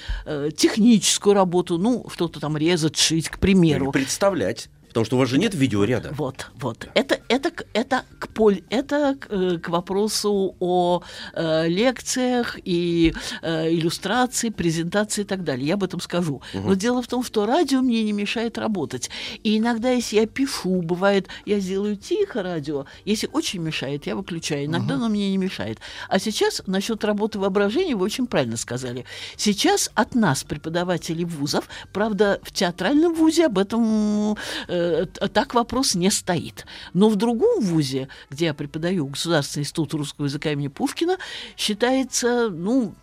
техническую 0.56 1.34
работу, 1.34 1.78
ну, 1.78 2.06
что-то 2.14 2.40
там 2.40 2.58
резать, 2.58 2.98
шить, 2.98 3.30
к 3.30 3.40
примеру. 3.40 3.92
Представлять. 3.92 4.70
Потому 4.90 5.06
что 5.06 5.16
у 5.16 5.20
вас 5.20 5.30
же 5.30 5.38
нет 5.38 5.54
видеоряда. 5.54 6.10
Вот, 6.14 6.48
вот. 6.56 6.90
Это, 6.96 7.20
это, 7.30 7.52
это, 7.74 8.04
к, 8.18 8.28
поль, 8.30 8.64
это 8.70 9.16
к, 9.20 9.28
э, 9.30 9.58
к 9.60 9.70
вопросу 9.70 10.56
о 10.60 11.04
э, 11.34 11.68
лекциях 11.68 12.58
и 12.64 13.14
э, 13.44 13.72
иллюстрации, 13.72 14.50
презентации 14.50 15.22
и 15.22 15.26
так 15.26 15.44
далее. 15.44 15.68
Я 15.68 15.74
об 15.76 15.84
этом 15.84 16.02
скажу. 16.02 16.42
Но 16.54 16.74
дело 16.74 17.02
в 17.04 17.08
том, 17.08 17.24
что 17.24 17.46
радио 17.46 17.82
мне 17.82 18.04
не 18.04 18.14
мешает 18.14 18.58
работать. 18.58 19.12
И 19.44 19.60
иногда, 19.60 19.92
если 19.92 20.18
я 20.18 20.26
пишу, 20.26 20.82
бывает, 20.82 21.28
я 21.46 21.60
сделаю 21.60 21.96
тихо 21.96 22.42
радио. 22.42 22.88
Если 23.06 23.30
очень 23.32 23.62
мешает, 23.62 24.08
я 24.08 24.16
выключаю. 24.16 24.66
Иногда 24.66 24.96
оно 24.96 25.08
мне 25.10 25.30
не 25.30 25.38
мешает. 25.38 25.78
А 26.08 26.18
сейчас 26.18 26.64
насчет 26.66 27.04
работы 27.04 27.38
воображения 27.38 27.96
вы 27.96 28.06
очень 28.06 28.26
правильно 28.26 28.58
сказали. 28.58 29.06
Сейчас 29.38 29.92
от 29.94 30.16
нас, 30.16 30.44
преподавателей 30.44 31.26
вузов, 31.26 31.70
правда, 31.94 32.40
в 32.42 32.52
театральном 32.52 33.14
вузе 33.14 33.46
об 33.46 33.60
этом 33.60 34.36
э, 34.68 34.79
т- 35.06 35.28
так 35.30 35.54
вопрос 35.54 35.96
не 35.96 36.12
стоит. 36.12 36.66
Но 36.94 37.10
в 37.10 37.16
другом 37.16 37.62
вузе, 37.62 38.08
где 38.30 38.46
я 38.46 38.54
преподаю, 38.54 39.08
Государственный 39.08 39.64
институт 39.64 39.94
русского 39.94 40.26
языка 40.26 40.52
имени 40.52 40.68
Пушкина, 40.68 41.18
считается, 41.58 42.50
ну, 42.50 42.94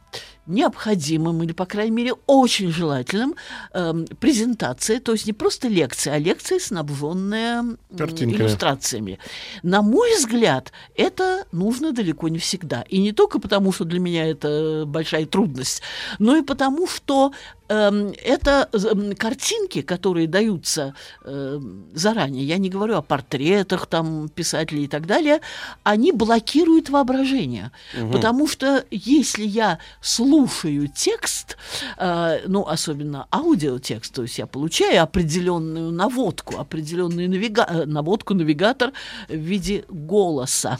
необходимым 0.46 1.42
или, 1.42 1.52
по 1.52 1.66
крайней 1.66 1.90
мере, 1.90 2.14
очень 2.26 2.70
желательным 2.70 3.34
эм, 3.72 4.06
презентация, 4.20 5.00
то 5.00 5.12
есть 5.12 5.26
не 5.26 5.32
просто 5.32 5.68
лекция, 5.68 6.14
а 6.14 6.18
лекция, 6.18 6.58
снабженная 6.60 7.76
Картинками. 7.96 8.40
иллюстрациями. 8.42 9.18
На 9.62 9.82
мой 9.82 10.16
взгляд, 10.16 10.72
это 10.94 11.46
нужно 11.52 11.92
далеко 11.92 12.28
не 12.28 12.38
всегда. 12.38 12.82
И 12.82 12.98
не 13.00 13.12
только 13.12 13.40
потому, 13.40 13.72
что 13.72 13.84
для 13.84 13.98
меня 13.98 14.24
это 14.26 14.84
большая 14.86 15.26
трудность, 15.26 15.82
но 16.18 16.36
и 16.36 16.42
потому, 16.42 16.86
что 16.86 17.32
это 17.68 18.68
эм, 18.72 19.14
картинки, 19.14 19.82
которые 19.82 20.26
даются 20.26 20.94
эм, 21.24 21.86
заранее, 21.94 22.44
я 22.44 22.58
не 22.58 22.68
говорю 22.68 22.96
о 22.96 23.02
портретах 23.02 23.86
там 23.86 24.28
писателей 24.28 24.84
и 24.84 24.88
так 24.88 25.06
далее, 25.06 25.40
они 25.82 26.12
блокируют 26.12 26.90
воображение. 26.90 27.70
Потому 28.12 28.48
что 28.48 28.84
если 28.90 29.44
я 29.44 29.78
слушаю 30.00 30.88
текст, 30.88 31.56
э, 31.98 32.40
ну, 32.46 32.66
особенно 32.66 33.26
аудиотекст, 33.30 34.14
то 34.14 34.22
есть 34.22 34.38
я 34.38 34.46
получаю 34.46 35.02
определенную 35.02 35.90
наводку, 35.92 36.58
определенную 36.58 37.28
навига- 37.28 37.66
э, 37.68 37.84
наводку, 37.86 38.34
навигатор 38.34 38.92
в 39.28 39.34
виде 39.34 39.84
голоса. 39.88 40.78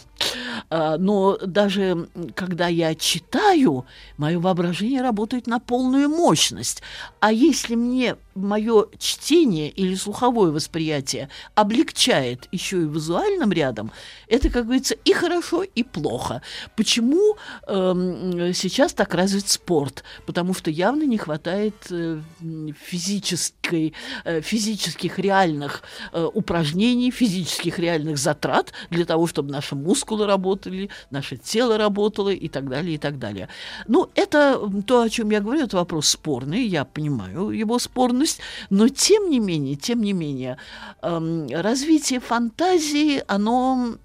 Э, 0.70 0.96
но 0.98 1.36
даже 1.44 2.08
когда 2.34 2.68
я 2.68 2.94
читаю, 2.94 3.86
мое 4.16 4.38
воображение 4.38 5.02
работает 5.02 5.46
на 5.46 5.58
полную 5.58 6.08
мощность. 6.08 6.75
А 7.20 7.32
если 7.32 7.74
мне 7.74 8.16
мое 8.36 8.86
чтение 8.98 9.70
или 9.70 9.94
слуховое 9.94 10.50
восприятие 10.50 11.28
облегчает 11.54 12.48
еще 12.52 12.82
и 12.82 12.86
визуальным 12.86 13.52
рядом, 13.52 13.90
это, 14.28 14.50
как 14.50 14.64
говорится, 14.64 14.94
и 15.04 15.12
хорошо, 15.12 15.62
и 15.62 15.82
плохо. 15.82 16.42
Почему 16.76 17.36
эм, 17.66 18.52
сейчас 18.54 18.92
так 18.92 19.14
развит 19.14 19.48
спорт? 19.48 20.04
Потому 20.26 20.54
что 20.54 20.70
явно 20.70 21.04
не 21.04 21.18
хватает 21.18 21.74
э, 21.90 22.20
физической, 22.78 23.94
э, 24.24 24.40
физических 24.40 25.18
реальных 25.18 25.82
э, 26.12 26.28
упражнений, 26.32 27.10
физических 27.10 27.78
реальных 27.78 28.18
затрат 28.18 28.72
для 28.90 29.04
того, 29.04 29.26
чтобы 29.26 29.50
наши 29.52 29.74
мускулы 29.74 30.26
работали, 30.26 30.90
наше 31.10 31.36
тело 31.36 31.78
работало 31.78 32.30
и 32.30 32.48
так 32.48 32.68
далее, 32.68 32.94
и 32.94 32.98
так 32.98 33.18
далее. 33.18 33.48
Ну, 33.88 34.10
это 34.14 34.60
то, 34.86 35.02
о 35.02 35.08
чем 35.08 35.30
я 35.30 35.40
говорю, 35.40 35.64
это 35.64 35.76
вопрос 35.76 36.08
спорный, 36.08 36.66
я 36.66 36.84
понимаю 36.84 37.50
его 37.50 37.78
спорность, 37.78 38.25
но 38.70 38.88
тем 38.88 39.30
не 39.30 39.40
менее, 39.40 39.76
тем 39.76 40.02
не 40.02 40.12
менее, 40.12 40.58
эм, 41.02 41.48
развитие 41.48 42.20
фантазии, 42.20 43.22
оно 43.26 43.96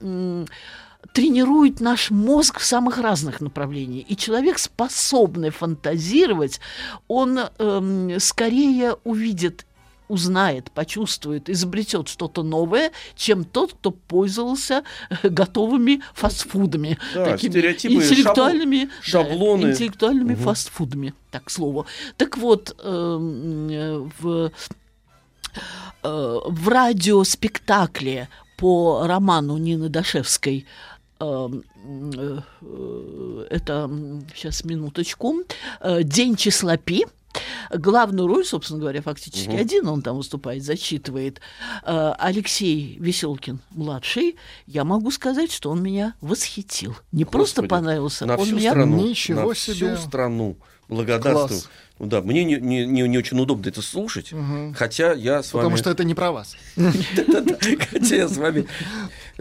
тренирует 1.14 1.82
наш 1.82 2.12
мозг 2.12 2.60
в 2.60 2.66
самых 2.66 2.98
разных 2.98 3.42
направлениях. 3.42 4.06
И 4.08 4.16
человек, 4.16 4.60
способный 4.60 5.50
фантазировать, 5.50 6.60
он 7.08 7.40
эм, 7.40 8.20
скорее 8.20 8.96
увидит 9.04 9.66
узнает, 10.12 10.72
почувствует, 10.72 11.50
изобретет 11.50 12.10
что-то 12.10 12.44
новое, 12.44 12.92
чем 13.16 13.46
тот, 13.46 13.74
кто 13.74 13.92
пользовался 13.92 14.84
э, 15.10 15.30
готовыми 15.30 16.02
фастфудами. 16.14 16.98
Да, 17.14 17.38
стереотипы, 17.38 17.94
интеллектуальными, 17.96 18.86
да, 18.86 18.92
шаблоны. 19.02 19.72
интеллектуальными 19.72 20.36
фастфудами, 20.36 21.14
так 21.32 21.46
к 21.46 21.50
слову. 21.50 21.86
Так 22.18 22.38
вот, 22.38 22.76
эм, 22.84 23.70
э, 23.70 24.10
в, 24.20 24.52
э, 26.04 26.40
в 26.46 26.68
радиоспектакле 26.68 28.28
по 28.58 29.08
роману 29.08 29.58
Нины 29.58 29.88
Дашевской 29.90 30.66
эм, 31.20 31.64
э, 31.86 32.40
э, 32.62 33.48
это 33.50 33.90
сейчас 34.36 34.66
минуточку 34.66 35.44
э, 35.80 36.04
День 36.04 36.36
числа 36.36 36.78
пи. 36.78 37.06
Главную 37.72 38.28
роль, 38.28 38.46
собственно 38.46 38.80
говоря, 38.80 39.02
фактически 39.02 39.52
один 39.56 39.88
он 39.88 40.02
там 40.02 40.18
выступает, 40.18 40.64
зачитывает. 40.64 41.40
Э, 41.84 42.14
Алексей 42.20 42.98
Веселкин 43.00 43.60
младший. 43.72 44.36
Я 44.68 44.84
могу 44.84 45.12
сказать, 45.12 45.52
что 45.52 45.70
он 45.70 45.82
меня 45.82 46.16
восхитил. 46.22 46.96
Не 47.12 47.26
просто 47.26 47.62
Господи, 47.62 47.68
понравился, 47.70 48.26
На 48.26 48.36
он 48.36 48.46
всю 48.46 48.56
меня 48.58 48.72
страну. 48.72 49.02
Ничего 49.08 49.50
на 49.50 49.56
себе. 49.56 49.96
всю 49.96 50.08
страну. 50.08 50.58
Благодарствую. 50.90 51.48
Класс. 51.48 51.70
Да, 52.00 52.22
мне 52.22 52.44
не, 52.44 52.56
не, 52.56 52.86
не, 52.86 53.08
не 53.08 53.18
очень 53.18 53.40
удобно 53.40 53.70
это 53.70 53.82
слушать, 53.84 54.32
Мгм. 54.34 54.74
хотя 54.74 55.14
я 55.14 55.44
с 55.44 55.54
вами... 55.54 55.66
Потому 55.66 55.78
что 55.78 55.92
это 55.92 56.04
не 56.04 56.16
про 56.16 56.32
вас. 56.32 56.58
Хотя 56.76 58.16
я 58.16 58.28
с 58.28 58.38
вами 58.38 58.66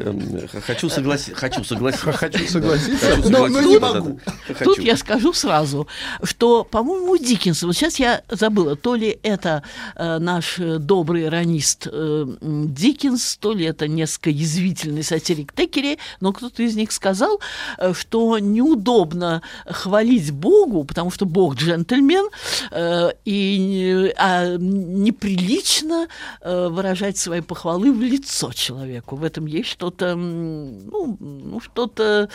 эм, 0.00 0.48
хочу 0.66 0.88
согласиться. 0.88 1.34
Хочу 1.40 1.64
согласиться. 1.64 2.12
Хочу 2.12 2.46
согласиться. 2.48 3.06
Хочу 3.16 3.28
Но- 3.30 3.46
но 3.46 3.60
не 3.60 3.74
согласиться, 3.74 3.80
могу. 3.80 4.20
да-да-да. 4.24 4.64
Тут 4.64 4.76
Хочу. 4.76 4.82
я 4.82 4.96
скажу 4.96 5.32
сразу, 5.32 5.86
что, 6.22 6.64
по-моему, 6.64 7.16
Диккенс, 7.16 7.62
вот 7.62 7.74
сейчас 7.74 7.98
я 7.98 8.22
забыла, 8.28 8.76
то 8.76 8.94
ли 8.94 9.18
это 9.22 9.62
э, 9.96 10.18
наш 10.18 10.58
э, 10.58 10.78
добрый 10.78 11.24
иранист 11.24 11.86
э, 11.90 12.26
Диккенс, 12.40 13.36
то 13.36 13.52
ли 13.52 13.64
это 13.64 13.88
несколько 13.88 14.30
язвительный 14.30 15.02
сатирик 15.02 15.52
Текери, 15.52 15.98
но 16.20 16.32
кто-то 16.32 16.62
из 16.62 16.76
них 16.76 16.92
сказал, 16.92 17.40
э, 17.78 17.92
что 17.94 18.38
неудобно 18.38 19.42
хвалить 19.66 20.30
Богу, 20.30 20.84
потому 20.84 21.10
что 21.10 21.26
Бог 21.26 21.56
джентльмен, 21.56 22.28
э, 22.70 23.10
и 23.24 24.12
а 24.16 24.56
неприлично 24.56 26.08
э, 26.40 26.68
выражать 26.68 27.16
свои 27.18 27.40
похвалы 27.40 27.92
в 27.92 28.00
лицо 28.00 28.52
человеку. 28.52 29.16
В 29.16 29.24
этом 29.24 29.46
есть 29.46 29.70
что-то, 29.90 30.14
ну, 30.14 31.16
ну, 31.20 31.60
что-то, 31.60 32.28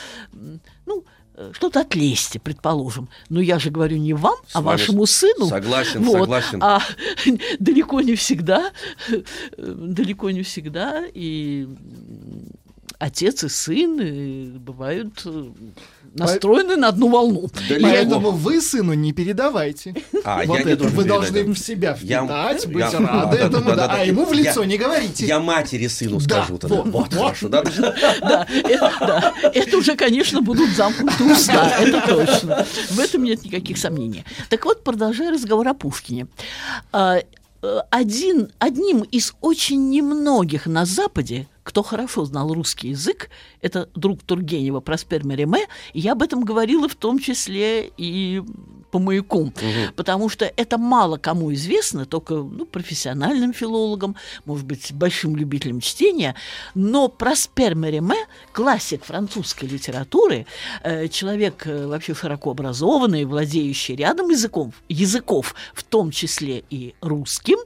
ну, 0.85 1.03
что-то 1.53 1.81
от 1.81 1.95
лести, 1.95 2.37
предположим. 2.37 3.09
Но 3.29 3.41
я 3.41 3.59
же 3.59 3.69
говорю 3.69 3.97
не 3.97 4.13
вам, 4.13 4.35
С 4.47 4.55
а 4.55 4.61
вашему 4.61 5.05
сыну. 5.05 5.47
Согласен, 5.47 6.03
Вот. 6.03 6.21
согласен. 6.21 6.61
А 6.61 6.81
далеко 7.59 8.01
не 8.01 8.15
всегда, 8.15 8.71
далеко 9.57 10.31
не 10.31 10.43
всегда 10.43 11.03
и 11.13 11.67
отец 12.99 13.43
и 13.43 13.49
сын 13.49 13.99
э, 13.99 14.45
бывают 14.57 15.21
э, 15.25 15.49
настроены 16.13 16.75
на 16.77 16.87
одну 16.89 17.09
волну. 17.09 17.49
Поэтому 17.81 18.31
вы 18.31 18.61
сыну 18.61 18.93
не 18.93 19.11
передавайте. 19.13 19.95
А, 20.23 20.43
Вот 20.45 20.57
я 20.59 20.63
не 20.63 20.71
это 20.71 20.77
должен 20.83 20.97
вы 20.97 21.03
передать, 21.03 21.31
должны 21.33 21.53
в 21.53 21.59
себя 21.59 21.97
Я- 22.01 22.21
впитать, 22.23 22.67
быть 22.67 22.77
я- 22.91 22.99
рады 22.99 23.37
да, 23.37 23.45
этому, 23.45 23.63
да, 23.69 23.75
да, 23.75 23.87
да, 23.87 23.93
а 23.95 24.05
ему 24.05 24.25
в 24.25 24.33
лицо 24.33 24.61
Я- 24.61 24.67
не 24.67 24.77
говорите. 24.77 25.25
Я 25.25 25.39
матери 25.39 25.87
сыну 25.87 26.19
Да, 26.21 26.43
скажу 26.43 26.57
тогда. 26.57 26.75
вот, 26.77 26.85
Вот, 26.87 27.13
вот. 27.13 27.23
хорошо, 27.23 27.49
да? 27.49 27.63
Да, 28.21 28.47
это, 28.49 28.93
да, 28.99 29.33
это 29.53 29.77
уже, 29.77 29.95
конечно, 29.95 30.41
будут 30.41 30.69
замкнуты 30.71 31.23
уста, 31.31 31.69
это 31.79 32.01
точно. 32.07 32.65
В 32.91 32.99
этом 32.99 33.23
нет 33.23 33.43
никаких 33.43 33.77
сомнений. 33.77 34.23
Так 34.49 34.65
вот, 34.65 34.83
продолжая 34.83 35.31
разговор 35.31 35.67
о 35.67 35.73
Пушкине. 35.73 36.27
Один, 37.89 38.51
одним 38.59 39.01
из 39.01 39.33
очень 39.41 39.89
немногих 39.89 40.65
на 40.67 40.85
Западе, 40.85 41.47
кто 41.63 41.81
хорошо 41.83 42.25
знал 42.25 42.53
русский 42.53 42.89
язык, 42.89 43.29
это 43.61 43.89
друг 43.95 44.21
Тургенева 44.23 44.81
Проспер 44.81 45.25
Мериме, 45.25 45.65
и 45.93 45.99
я 45.99 46.11
об 46.11 46.21
этом 46.21 46.43
говорила 46.43 46.87
в 46.87 46.95
том 46.95 47.19
числе 47.19 47.91
и 47.97 48.43
по 48.95 48.99
маяку, 48.99 49.51
потому 49.97 50.29
что 50.29 50.45
это 50.55 50.77
мало 50.77 51.17
кому 51.17 51.53
известно, 51.53 52.05
только 52.05 52.35
ну, 52.35 52.65
профессиональным 52.65 53.51
филологам, 53.51 54.15
может 54.45 54.65
быть, 54.65 54.93
большим 54.93 55.35
любителям 55.35 55.81
чтения, 55.81 56.33
но 56.75 57.09
Проспер 57.09 57.75
Мериме, 57.75 58.15
классик 58.53 59.03
французской 59.03 59.65
литературы, 59.65 60.45
э, 60.81 61.09
человек 61.09 61.67
э, 61.67 61.87
вообще 61.87 62.15
широко 62.15 62.51
образованный, 62.51 63.25
владеющий 63.25 63.97
рядом 63.97 64.29
языков, 64.29 64.73
языков, 64.87 65.55
в 65.73 65.83
том 65.83 66.11
числе 66.11 66.63
и 66.69 66.95
русским, 67.01 67.57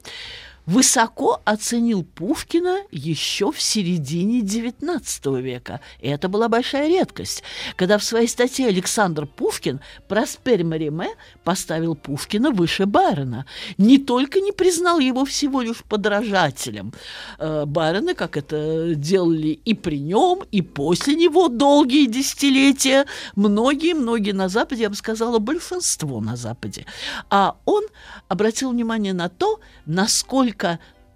высоко 0.70 1.42
оценил 1.46 2.04
Пушкина 2.04 2.82
еще 2.92 3.52
в 3.52 3.60
середине 3.60 4.42
XIX 4.42 5.42
века. 5.42 5.82
И 6.00 6.08
это 6.08 6.30
была 6.30 6.48
большая 6.48 6.88
редкость, 6.88 7.42
когда 7.76 7.98
в 7.98 8.04
своей 8.04 8.28
статье 8.28 8.68
Александр 8.68 9.26
Пушкин 9.26 9.80
Проспер 10.08 10.64
Мариме 10.64 11.10
поставил 11.44 11.96
Пушкина 11.96 12.52
выше 12.52 12.86
Байрона. 12.86 13.48
Не 13.80 13.98
только 13.98 14.42
не 14.42 14.52
признал 14.52 15.00
его 15.00 15.26
всего 15.26 15.62
лишь 15.62 15.84
подражателем 15.84 16.94
э, 17.40 17.66
Байрона, 17.66 18.14
как 18.14 18.38
это 18.38 18.94
делали 18.94 19.60
и 19.66 19.74
при 19.74 19.98
нем, 19.98 20.44
и 20.52 20.62
после 20.62 21.16
него 21.16 21.48
долгие 21.48 22.06
десятилетия, 22.06 23.08
многие-многие 23.36 24.34
на 24.34 24.50
Западе, 24.50 24.84
я 24.84 24.90
бы 24.90 24.96
сказала, 24.96 25.40
большинство 25.40 26.22
на 26.22 26.36
Западе. 26.36 26.86
А 27.32 27.56
он 27.66 27.86
обратил 28.28 28.70
внимание 28.70 29.14
на 29.14 29.30
то, 29.30 29.60
насколько 29.88 30.59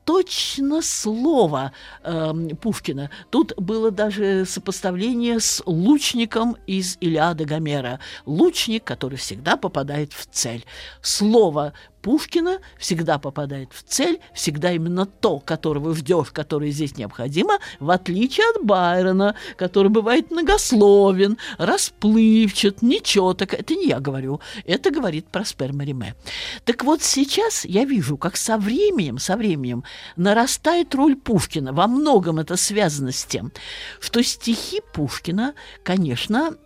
точно 0.05 0.81
слово 0.81 1.71
эм, 2.03 2.49
Пушкина. 2.57 3.09
Тут 3.29 3.53
было 3.57 3.91
даже 3.91 4.45
сопоставление 4.45 5.39
с 5.39 5.63
лучником 5.65 6.57
из 6.67 6.97
Илиады 6.99 7.45
Гомера. 7.45 7.99
Лучник, 8.25 8.83
который 8.83 9.17
всегда 9.17 9.55
попадает 9.57 10.13
в 10.13 10.25
цель. 10.25 10.65
Слово 11.01 11.73
Пушкина 12.03 12.59
всегда 12.77 13.17
попадает 13.17 13.69
в 13.71 13.81
цель, 13.83 14.19
всегда 14.33 14.73
именно 14.73 15.05
то, 15.05 15.39
которого 15.39 15.95
ждешь, 15.95 16.31
которое 16.31 16.69
здесь 16.69 16.97
необходимо, 16.97 17.59
в 17.79 17.89
отличие 17.89 18.45
от 18.49 18.65
Байрона, 18.65 19.35
который 19.55 19.87
бывает 19.87 20.29
многословен, 20.29 21.37
расплывчат, 21.57 22.81
нечеток. 22.81 23.53
Это 23.53 23.73
не 23.75 23.87
я 23.87 24.01
говорю, 24.01 24.41
это 24.65 24.91
говорит 24.91 25.27
Проспер 25.29 25.71
Мариме. 25.71 26.15
Так 26.65 26.83
вот 26.83 27.01
сейчас 27.01 27.63
я 27.63 27.85
вижу, 27.85 28.17
как 28.17 28.35
со 28.35 28.57
временем, 28.57 29.17
со 29.17 29.37
временем 29.37 29.85
нарастает 30.17 30.93
роль 30.95 31.15
Пушкина. 31.15 31.71
Во 31.71 31.87
многом 31.87 32.39
это 32.39 32.57
связано 32.57 33.13
с 33.13 33.23
тем, 33.23 33.53
что 34.01 34.21
стихи 34.21 34.81
Пушкина, 34.93 35.53
конечно, 35.83 36.57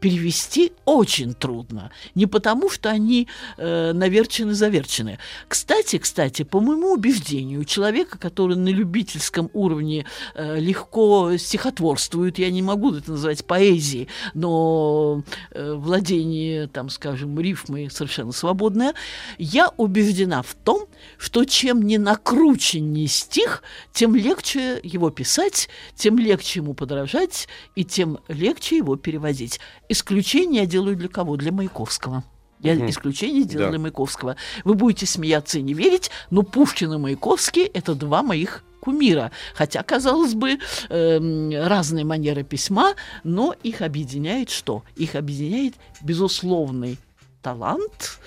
перевести 0.00 0.72
очень 0.84 1.34
трудно. 1.34 1.92
Не 2.16 2.26
потому, 2.26 2.68
что 2.68 2.90
они 2.90 3.28
э, 3.58 3.92
наверчены, 4.08 4.54
заверчены. 4.54 5.18
Кстати, 5.48 5.98
кстати, 5.98 6.42
по 6.42 6.60
моему 6.60 6.92
убеждению, 6.92 7.64
человека, 7.64 8.18
который 8.18 8.56
на 8.56 8.68
любительском 8.68 9.50
уровне 9.52 10.06
э, 10.34 10.58
легко 10.58 11.36
стихотворствует, 11.36 12.38
я 12.38 12.50
не 12.50 12.62
могу 12.62 12.94
это 12.94 13.12
называть 13.12 13.44
поэзией, 13.44 14.08
но 14.34 15.22
э, 15.50 15.74
владение, 15.74 16.68
там, 16.68 16.88
скажем, 16.88 17.38
рифмой 17.38 17.90
совершенно 17.90 18.32
свободное, 18.32 18.94
я 19.36 19.68
убеждена 19.76 20.42
в 20.42 20.54
том, 20.54 20.86
что 21.18 21.44
чем 21.44 21.82
не 21.82 21.98
накрученнее 21.98 23.08
стих, 23.08 23.62
тем 23.92 24.16
легче 24.16 24.80
его 24.82 25.10
писать, 25.10 25.68
тем 25.94 26.18
легче 26.18 26.60
ему 26.60 26.72
подражать, 26.72 27.46
и 27.76 27.84
тем 27.84 28.18
легче 28.28 28.78
его 28.78 28.96
переводить. 28.96 29.60
Исключение 29.88 30.62
я 30.62 30.66
делаю 30.66 30.96
для 30.96 31.08
кого? 31.08 31.36
Для 31.36 31.52
Маяковского. 31.52 32.24
Я 32.60 32.74
Мгм. 32.74 32.90
исключение 32.90 33.42
сделала 33.42 33.66
Да. 33.66 33.70
для 33.72 33.78
Маяковского. 33.78 34.36
Вы 34.64 34.74
будете 34.74 35.06
смеяться 35.06 35.58
и 35.58 35.62
не 35.62 35.74
верить, 35.74 36.10
но 36.30 36.42
Пушкин 36.42 36.92
и 36.94 36.98
Маяковский– 36.98 37.64
это 37.74 37.94
два 37.94 38.22
моих 38.22 38.64
кумира. 38.80 39.30
Хотя, 39.54 39.82
казалось 39.82 40.34
бы, 40.34 40.58
эм, 40.88 41.50
разные 41.52 42.04
манеры 42.04 42.42
письма, 42.44 42.94
но 43.24 43.54
их 43.62 43.82
объединяет 43.82 44.50
что? 44.50 44.82
Их 44.96 45.14
объединяет 45.14 45.74
безусловный 46.00 46.98
талант 47.42 48.18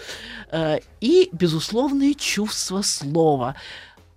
э, 0.51 0.79
и 1.01 1.29
безусловное 1.33 2.13
чувство 2.13 2.81
слова. 2.81 3.55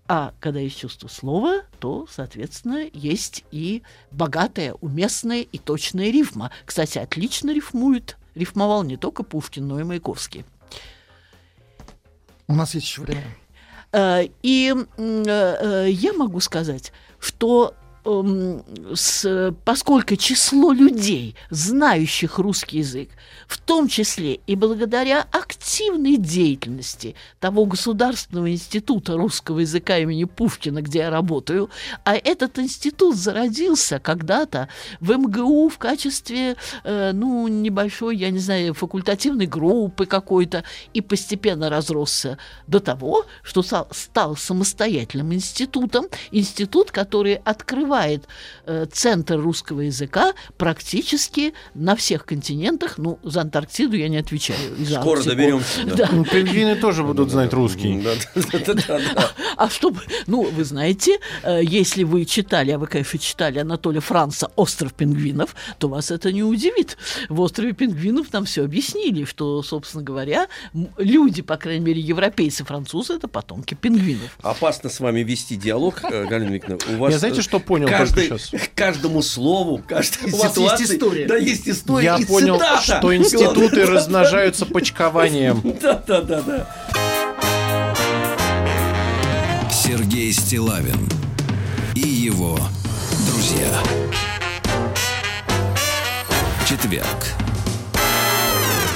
А 0.07 0.33
когда 0.39 0.61
есть 0.61 0.79
чувство 0.79 1.09
слова, 1.09 1.63
то, 1.81 2.07
соответственно, 2.11 2.85
есть 2.93 3.45
и 3.51 3.83
богатая, 4.11 4.75
уместная 4.81 5.41
и 5.41 5.59
точная 5.59 6.11
рифма. 6.11 6.51
Кстати, 6.67 6.99
отлично 6.99 7.53
рифмует. 7.55 8.17
Рифмовал 8.35 8.83
не 8.83 8.97
только 8.97 9.23
Пушкин, 9.23 9.67
но 9.67 9.81
и 9.81 9.85
Маяковский. 9.85 10.45
У 12.47 12.55
нас 12.55 12.75
есть 12.75 12.87
еще 12.87 13.03
время. 13.03 13.25
Э, 13.93 14.25
И 14.43 14.75
э, 14.75 14.87
э, 14.99 15.91
я 15.91 16.13
могу 16.13 16.41
сказать, 16.41 16.93
что 17.19 17.75
с- 18.05 19.55
поскольку 19.65 20.17
число 20.17 20.73
людей, 20.73 21.37
знающих 21.51 22.39
русский 22.39 22.79
язык, 22.79 23.09
в 23.49 23.59
том 23.59 23.89
числе 23.89 24.41
и 24.47 24.57
благодаря 24.57 25.27
активной 25.33 26.19
деятельности 26.19 27.15
того 27.41 27.65
Государственного 27.65 28.53
института 28.53 29.17
русского 29.17 29.61
языка 29.61 29.99
имени 29.99 30.25
Пушкина, 30.25 30.83
где 30.83 30.99
я 31.01 31.11
работаю, 31.11 31.71
а 32.05 32.15
этот 32.15 32.59
институт 32.59 33.17
зародился 33.17 33.99
когда-то 33.99 34.69
в 35.01 35.11
МГУ 35.17 35.71
в 35.71 35.79
качестве, 35.79 36.57
э, 36.85 37.13
ну, 37.13 37.49
небольшой, 37.49 38.17
я 38.17 38.31
не 38.31 38.39
знаю, 38.39 38.75
факультативной 38.75 39.47
группы 39.47 40.05
какой-то, 40.05 40.65
и 40.93 41.01
постепенно 41.01 41.71
разросся 41.71 42.37
до 42.67 42.81
того, 42.81 43.25
что 43.43 43.63
стал 43.63 44.37
самостоятельным 44.37 45.33
институтом, 45.33 46.07
институт, 46.33 46.91
который 46.91 47.37
открывал 47.37 47.94
открывает 47.95 48.29
э, 48.67 48.87
центр 48.91 49.37
русского 49.39 49.83
языка 49.83 50.33
практически 50.57 51.55
на 51.75 51.95
всех 51.97 52.25
континентах. 52.25 52.99
Ну, 52.99 53.19
за 53.23 53.43
Антарктиду 53.43 53.97
я 53.97 54.09
не 54.09 54.17
отвечаю. 54.17 54.59
за 54.79 55.01
Скоро 55.01 55.19
Арктику. 55.19 55.37
доберемся. 55.37 55.85
да. 55.85 55.95
Да. 55.95 56.09
Ну, 56.13 56.25
Пингвины 56.25 56.77
тоже 56.77 57.03
будут 57.05 57.31
знать 57.31 57.53
русский. 57.53 58.03
А 59.57 59.71
чтобы, 59.71 60.01
ну, 60.27 60.43
вы 60.43 60.65
знаете, 60.65 61.19
э, 61.43 61.61
если 61.63 62.03
вы 62.03 62.25
читали, 62.25 62.73
а 62.73 62.79
вы, 62.79 62.87
конечно, 62.87 63.19
читали 63.19 63.59
Анатолия 63.61 64.01
Франца 64.01 64.51
«Остров 64.57 64.93
пингвинов», 64.95 65.55
то 65.79 65.89
вас 65.89 66.11
это 66.11 66.33
не 66.33 66.43
удивит. 66.43 66.97
В 67.29 67.41
«Острове 67.41 67.73
пингвинов» 67.73 68.33
нам 68.33 68.45
все 68.45 68.65
объяснили, 68.65 69.25
что, 69.25 69.63
собственно 69.63 70.03
говоря, 70.03 70.49
люди, 70.99 71.43
по 71.43 71.57
крайней 71.57 71.85
мере, 71.85 72.01
европейцы, 72.01 72.65
французы, 72.65 73.15
это 73.15 73.29
потомки 73.29 73.75
пингвинов. 73.75 74.37
Опасно 74.43 74.91
с 74.91 74.99
вами 75.01 75.21
вести 75.21 75.57
диалог, 75.57 76.03
э, 76.03 76.27
Галина 76.27 76.55
Викторовна. 76.55 76.97
У 76.97 76.99
вас, 76.99 77.13
Я 77.13 77.19
знаете, 77.19 77.41
э, 77.41 77.43
что 77.43 77.61
понял 77.61 77.84
каждый- 77.91 78.29
только 78.29 78.43
сейчас? 78.45 78.61
каждому 78.75 79.23
слову, 79.23 79.83
каждой 79.87 80.33
У 80.33 80.37
вас 80.37 80.45
есть 80.45 80.55
ситуации. 80.55 80.85
история. 80.97 81.27
Да, 81.27 81.37
есть 81.37 81.69
история 81.69 82.05
Я 82.07 82.17
и 82.17 82.25
понял, 82.25 82.59
цитата. 82.59 82.83
что 82.99 83.15
институты 83.17 83.85
размножаются 83.87 84.67
почкованием. 84.67 85.63
Да, 85.83 86.03
да, 86.07 86.21
да, 86.23 86.41
да. 86.43 86.67
Сергей 89.71 90.33
Стилавин 90.33 91.09
и 91.95 92.01
его 92.01 92.59
друзья. 93.29 93.69
Четверг. 96.69 97.07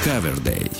Кавердей. 0.03 0.71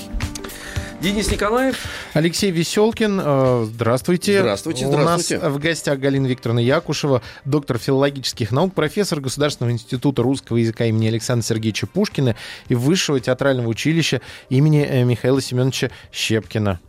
Денис 1.00 1.30
Николаев. 1.30 1.86
Алексей 2.12 2.50
Веселкин, 2.50 3.20
э, 3.24 3.64
здравствуйте. 3.72 4.40
Здравствуйте, 4.40 4.84
У 4.84 4.88
здравствуйте. 4.92 5.42
нас 5.42 5.52
в 5.52 5.58
гостях 5.58 5.98
Галина 5.98 6.26
Викторовна 6.26 6.58
Якушева, 6.60 7.22
доктор 7.46 7.78
филологических 7.78 8.52
наук, 8.52 8.74
профессор 8.74 9.20
Государственного 9.20 9.72
института 9.72 10.22
русского 10.22 10.58
языка 10.58 10.84
имени 10.84 11.08
Александра 11.08 11.42
Сергеевича 11.46 11.86
Пушкина 11.86 12.36
и 12.68 12.74
Высшего 12.74 13.18
театрального 13.18 13.68
училища 13.68 14.20
имени 14.50 14.84
э, 14.84 15.04
Михаила 15.04 15.40
Семеновича 15.40 15.90
Щепкина. 16.12 16.80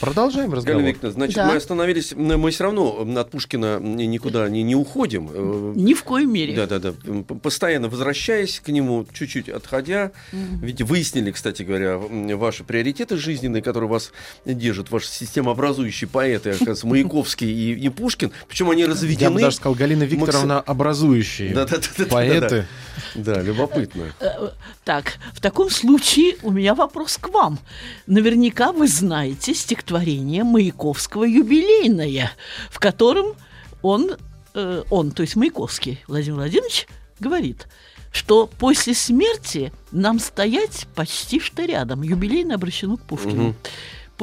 Продолжаем 0.00 0.50
Галина 0.50 0.56
разговор. 0.56 0.82
Викторовна, 0.82 1.14
значит, 1.14 1.36
Да. 1.36 1.46
мы 1.46 1.56
остановились, 1.56 2.12
мы 2.14 2.50
все 2.50 2.64
равно 2.64 3.06
от 3.16 3.30
Пушкина 3.30 3.78
ни- 3.80 4.04
никуда 4.04 4.48
не, 4.48 4.62
не 4.62 4.74
уходим. 4.74 5.30
Э, 5.32 5.72
Ни 5.76 5.94
в 5.94 6.02
коей 6.04 6.26
мере. 6.26 6.54
Да, 6.54 6.66
да, 6.66 6.78
да. 6.78 6.94
М, 7.06 7.24
п- 7.24 7.34
Постоянно 7.36 7.88
возвращаясь 7.88 8.60
к 8.60 8.68
нему, 8.68 9.06
чуть-чуть 9.12 9.48
отходя. 9.48 10.12
Ведь 10.32 10.82
выяснили, 10.82 11.30
кстати 11.30 11.62
говоря, 11.62 11.98
ваши 11.98 12.64
приоритеты 12.64 13.16
жизненные, 13.16 13.62
которые 13.62 13.88
вас 13.90 14.12
держат, 14.44 14.90
ваши 14.90 15.06
системообразующие 15.08 16.08
поэты, 16.08 16.50
оказывается, 16.50 16.86
Маяковский 16.86 17.48
и, 17.50 17.74
и 17.74 17.88
Пушкин. 17.88 18.32
Причем 18.48 18.70
они 18.70 18.82
Я 18.82 18.88
бы 18.88 18.92
разведены. 18.94 19.40
даже 19.40 19.56
сказал, 19.56 19.74
Галина 19.74 20.00
Макс- 20.04 20.12
Викторовна 20.12 20.60
образующие 20.60 21.54
Да, 21.54 21.64
да, 21.66 21.76
да, 21.78 21.82
да, 21.98 22.04
да, 22.04 22.10
поэты. 22.10 22.66
Да, 23.14 23.40
любопытно. 23.42 24.12
Э, 24.20 24.50
Так, 24.84 25.14
в 25.32 25.40
таком 25.40 25.70
случае 25.70 26.36
у 26.42 26.50
меня 26.50 26.74
вопрос 26.74 27.16
к 27.16 27.28
вам. 27.28 27.58
Наверняка 28.06 28.72
вы 28.72 28.88
знаете 28.88 29.54
стихотворение 29.82 30.44
Маяковского 30.44 31.24
«Юбилейное», 31.24 32.30
в 32.70 32.78
котором 32.78 33.34
он, 33.82 34.12
э, 34.54 34.82
он, 34.90 35.10
то 35.10 35.22
есть 35.22 35.36
Маяковский 35.36 36.02
Владимир 36.06 36.36
Владимирович, 36.36 36.86
говорит, 37.18 37.66
что 38.12 38.46
после 38.46 38.94
смерти 38.94 39.72
нам 39.90 40.18
стоять 40.20 40.86
почти 40.94 41.40
что 41.40 41.64
рядом. 41.64 42.02
Юбилейное 42.02 42.56
обращено 42.56 42.96
к 42.96 43.02
Пушкину. 43.02 43.42
Мгм. 43.42 43.56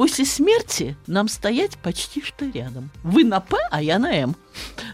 После 0.00 0.24
смерти 0.24 0.96
нам 1.06 1.28
стоять 1.28 1.76
почти 1.76 2.22
что 2.24 2.46
рядом. 2.46 2.88
Вы 3.02 3.22
на 3.22 3.38
П, 3.40 3.58
а 3.70 3.82
я 3.82 3.98
на 3.98 4.10
М. 4.10 4.34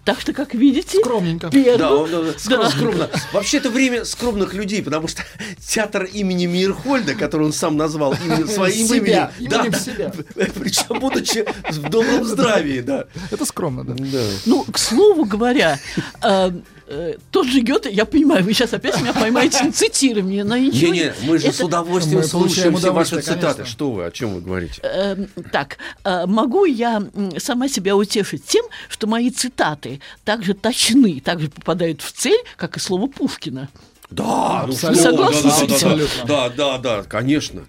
Так 0.05 0.21
что, 0.21 0.33
как 0.33 0.53
видите, 0.53 0.99
Скромненько. 0.99 1.49
первым... 1.49 1.79
Да, 1.79 1.95
он, 1.95 2.11
э, 2.13 2.33
скро- 2.37 2.57
Да. 2.65 2.71
скромно. 2.71 3.11
Вообще 3.33 3.59
это 3.59 3.71
время 3.71 4.05
скромных 4.05 4.53
людей, 4.53 4.83
потому 4.83 5.07
что 5.07 5.23
театр 5.65 6.03
имени 6.13 6.47
Мейерхольда, 6.47 7.15
который 7.15 7.45
он 7.47 7.53
сам 7.53 7.77
назвал 7.77 8.15
именем 8.15 8.49
своим 8.49 8.85
Себя, 8.89 9.31
именем, 9.39 9.53
именем 9.59 9.71
да, 9.71 9.79
себя. 9.79 10.13
причем 10.35 10.99
будучи 10.99 11.45
в 11.71 11.89
добром 11.89 12.25
здравии, 12.25 12.81
да. 12.81 13.05
Это 13.31 13.45
скромно, 13.47 13.85
да. 13.85 13.95
Да. 13.97 14.25
Ну, 14.45 14.65
к 14.65 14.77
слову 14.77 15.25
говоря, 15.25 15.79
э, 16.21 16.51
э, 16.89 17.15
тот 17.31 17.47
же 17.47 17.61
Гёте, 17.61 17.91
я 17.91 18.05
понимаю, 18.05 18.45
вы 18.45 18.53
сейчас 18.55 18.73
опять 18.73 19.01
меня 19.01 19.13
поймаете 19.13 19.63
на 19.65 19.73
цитирование, 19.73 20.45
но 20.45 20.57
ничего 20.57 20.93
Не-не, 20.93 21.13
мы 21.25 21.39
же 21.39 21.49
это- 21.49 21.57
с 21.57 21.61
удовольствием 21.61 22.19
Мы 22.19 22.25
слушаем 22.25 22.77
все 22.77 22.93
ваши 22.93 23.21
цитаты. 23.21 23.65
Что 23.65 23.91
вы, 23.91 24.05
о 24.07 24.11
чем 24.11 24.35
вы 24.35 24.41
говорите? 24.41 24.81
Эм, 24.83 25.29
так, 25.53 25.79
э, 26.05 26.27
могу 26.27 26.65
я 26.65 27.03
сама 27.39 27.69
себя 27.69 27.97
утешить 27.97 28.45
тем, 28.45 28.65
что 28.89 29.07
мои 29.07 29.31
цитаты 29.31 30.01
так 30.25 30.45
же 30.45 30.55
точны, 30.55 31.21
так 31.21 31.41
же 31.41 31.49
попадают 31.49 32.03
в 32.03 32.13
цель, 32.13 32.41
как 32.57 32.77
и 32.77 32.81
слово 32.81 33.07
Пушкина. 33.07 33.69
Да, 34.11 34.65
ну 34.67 34.73
Абсолютно. 34.73 35.03
что, 35.03 35.11
Согласны 35.11 35.51
да, 35.51 35.57
с 35.57 35.63
этим? 35.63 36.27
Да, 36.27 36.49
да, 36.51 36.79
да, 36.79 37.03
конечно. 37.03 37.67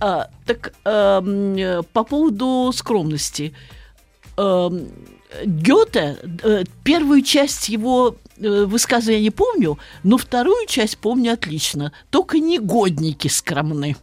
А, 0.00 0.28
так, 0.46 0.72
эм, 0.84 1.56
э, 1.56 1.82
по 1.92 2.02
поводу 2.04 2.72
скромности. 2.74 3.54
Эм, 4.36 4.88
Гёте, 5.44 6.18
э, 6.42 6.64
первую 6.84 7.22
часть 7.22 7.68
его 7.68 8.16
э, 8.36 8.64
высказывания 8.64 9.20
не 9.20 9.30
помню, 9.30 9.78
но 10.02 10.16
вторую 10.18 10.66
часть 10.66 10.98
помню 10.98 11.32
отлично. 11.32 11.92
Только 12.10 12.38
негодники 12.38 13.28
скромны. 13.28 13.96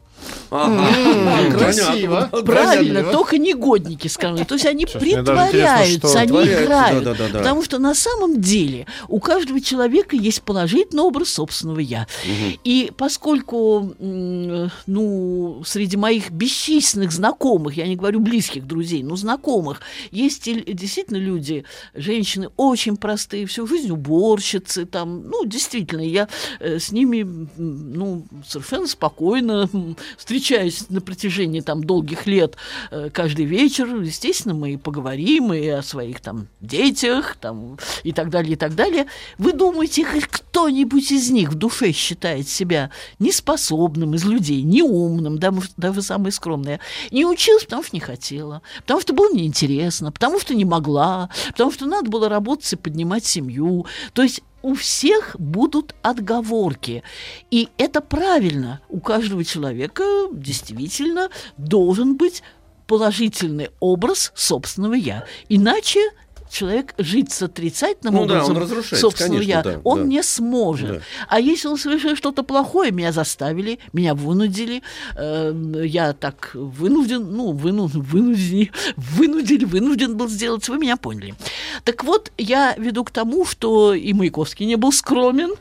Ага. 0.50 1.58
Красиво. 1.58 2.30
Правильно, 2.46 3.04
только 3.04 3.38
негодники 3.38 4.08
скромны. 4.08 4.46
То 4.46 4.56
есть 4.56 4.66
они 4.66 4.86
притворяются, 4.86 6.20
они 6.20 6.44
играют. 6.44 7.04
да, 7.04 7.14
да, 7.14 7.18
да, 7.18 7.30
да. 7.34 7.40
Потому 7.40 7.64
что 7.64 7.80
на 7.80 7.96
самом 7.96 8.42
деле 8.42 8.88
у 9.08 9.20
каждого 9.20 9.62
человека 9.62 10.16
есть 10.16 10.42
положительный 10.42 11.04
образ 11.04 11.30
собственного 11.30 11.80
я. 11.80 12.08
И 12.64 12.92
поскольку, 12.98 13.94
ну, 14.00 15.62
среди 15.66 15.98
моих 15.98 16.32
бесчисленных 16.32 17.12
знакомых, 17.12 17.78
я 17.78 17.88
не 17.88 17.96
говорю 17.96 18.20
близких 18.20 18.66
друзей, 18.68 19.04
но 19.04 19.16
знакомых, 19.16 19.82
есть 20.12 20.44
действительно 20.44 21.18
люди, 21.18 21.64
женщины 21.94 22.50
очень 22.58 22.98
простые, 22.98 23.46
всю 23.46 23.68
жизнь 23.68 23.92
уборщицы, 23.92 24.86
там, 24.86 25.28
ну, 25.28 25.46
действительно, 25.46 26.02
я 26.02 26.28
э, 26.60 26.80
с 26.80 26.92
ними, 26.92 27.48
ну, 27.58 28.26
совершенно 28.48 28.88
спокойно 28.88 29.70
встречаюсь 30.17 30.89
на 30.89 31.02
протяжении 31.02 31.62
там 31.62 31.84
долгих 31.84 32.26
лет 32.28 32.56
э, 32.91 33.10
каждый 33.12 33.45
вечер. 33.45 33.95
Естественно, 34.02 34.54
мы 34.54 34.74
и 34.74 34.78
поговорим 34.78 35.54
и 35.54 35.67
о 35.67 35.82
своих 35.82 36.21
там 36.21 36.47
детях, 36.60 37.38
там, 37.39 37.78
и 38.04 38.12
так 38.12 38.30
далее, 38.30 38.54
и 38.54 38.56
так 38.56 38.76
далее. 38.76 39.08
Вы 39.38 39.54
думаете, 39.54 40.06
кто-нибудь 40.30 41.12
из 41.12 41.30
них 41.30 41.50
в 41.50 41.56
душе 41.56 41.91
считает 41.91 42.47
себя 42.47 42.91
неспособным 43.19 44.15
из 44.15 44.26
людей, 44.26 44.62
неумным, 44.63 45.38
да, 45.38 45.52
может, 45.52 45.71
даже 45.78 46.02
самые 46.02 46.32
скромные, 46.32 46.80
не 47.12 47.26
училась, 47.26 47.63
потому 47.63 47.84
что 47.84 47.95
не 47.95 48.00
хотела, 48.00 48.62
потому 48.80 49.02
что 49.02 49.13
было 49.13 49.34
неинтересно, 49.34 50.12
потому 50.12 50.39
что 50.39 50.54
не 50.54 50.65
могла, 50.65 51.30
потому 51.50 51.71
что 51.71 51.86
надо 51.86 52.10
было 52.10 52.30
работать 52.30 52.71
и 52.74 52.76
поднимать 52.76 53.26
семью. 53.26 53.86
То 54.13 54.24
есть 54.24 54.41
у 54.62 54.76
всех 54.76 55.36
будут 55.39 55.95
отговорки. 56.02 57.04
И 57.50 57.69
это 57.78 58.02
правильно. 58.02 58.82
У 58.89 59.00
каждого 59.00 59.43
человека 59.43 60.04
действительно 60.32 61.30
должен 61.58 62.17
быть 62.17 62.43
положительный 62.88 63.69
образ 63.80 64.32
собственного 64.36 64.95
«я». 64.95 65.26
Иначе 65.47 66.02
человек 66.52 66.94
жить 66.98 67.32
с 67.32 67.42
отрицательным 67.42 68.16
Ну 68.16 68.26
да, 68.26 68.44
он 68.46 68.52
образом 68.52 68.84
собственного 68.84 69.40
конечно, 69.40 69.50
«я», 69.50 69.64
да, 69.64 69.82
он 69.84 70.00
да. 70.00 70.06
не 70.06 70.24
сможет. 70.24 70.90
Да. 70.90 71.02
А 71.28 71.40
если 71.40 71.68
он 71.68 71.78
совершил 71.78 72.16
что-то 72.16 72.44
плохое, 72.44 72.92
меня 72.92 73.12
заставили, 73.12 73.80
меня 73.94 74.14
вынудили, 74.14 74.84
э, 75.16 75.84
я 75.86 76.14
так 76.14 76.52
вынужден, 76.54 77.32
ну, 77.32 77.52
выну, 77.52 77.88
вынудили, 77.88 78.72
вынудили, 78.98 79.66
вынужден 79.66 80.18
был 80.18 80.28
сделать, 80.28 80.68
вы 80.68 80.78
меня 80.78 80.98
поняли. 80.98 81.36
Так 81.84 82.04
вот, 82.04 82.32
я 82.38 82.76
веду 82.78 83.04
к 83.04 83.12
тому, 83.12 83.46
что 83.46 83.94
и 83.94 84.14
Маяковский 84.14 84.66
не 84.66 84.76
был 84.76 84.92
скромен, 84.92 85.56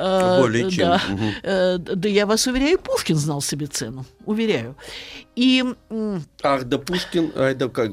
Э, 0.00 0.40
Более 0.40 0.70
чем. 0.70 0.88
Да. 0.88 1.02
Мгм. 1.08 1.30
Э, 1.42 1.78
да 1.78 2.08
я 2.08 2.26
вас 2.26 2.46
уверяю, 2.46 2.78
Пушкин 2.78 3.16
знал 3.16 3.40
себе 3.42 3.66
цену, 3.66 4.04
уверяю. 4.24 4.76
И 5.36 5.64
Ах, 6.42 6.64
да 6.64 6.78
Пушкин, 6.78 7.32
ай, 7.36 7.54
да 7.54 7.68
как, 7.68 7.90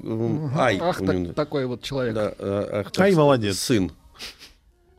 ай. 0.58 0.80
Ах, 0.82 0.98
так- 1.00 1.16
него- 1.16 1.34
такой 1.34 1.66
вот 1.66 1.82
человек. 1.84 2.16
Да, 2.16 2.34
э, 2.38 2.84
ах, 2.86 2.92
Ай, 2.98 3.14
молодец. 3.14 3.60
Сын. 3.60 3.92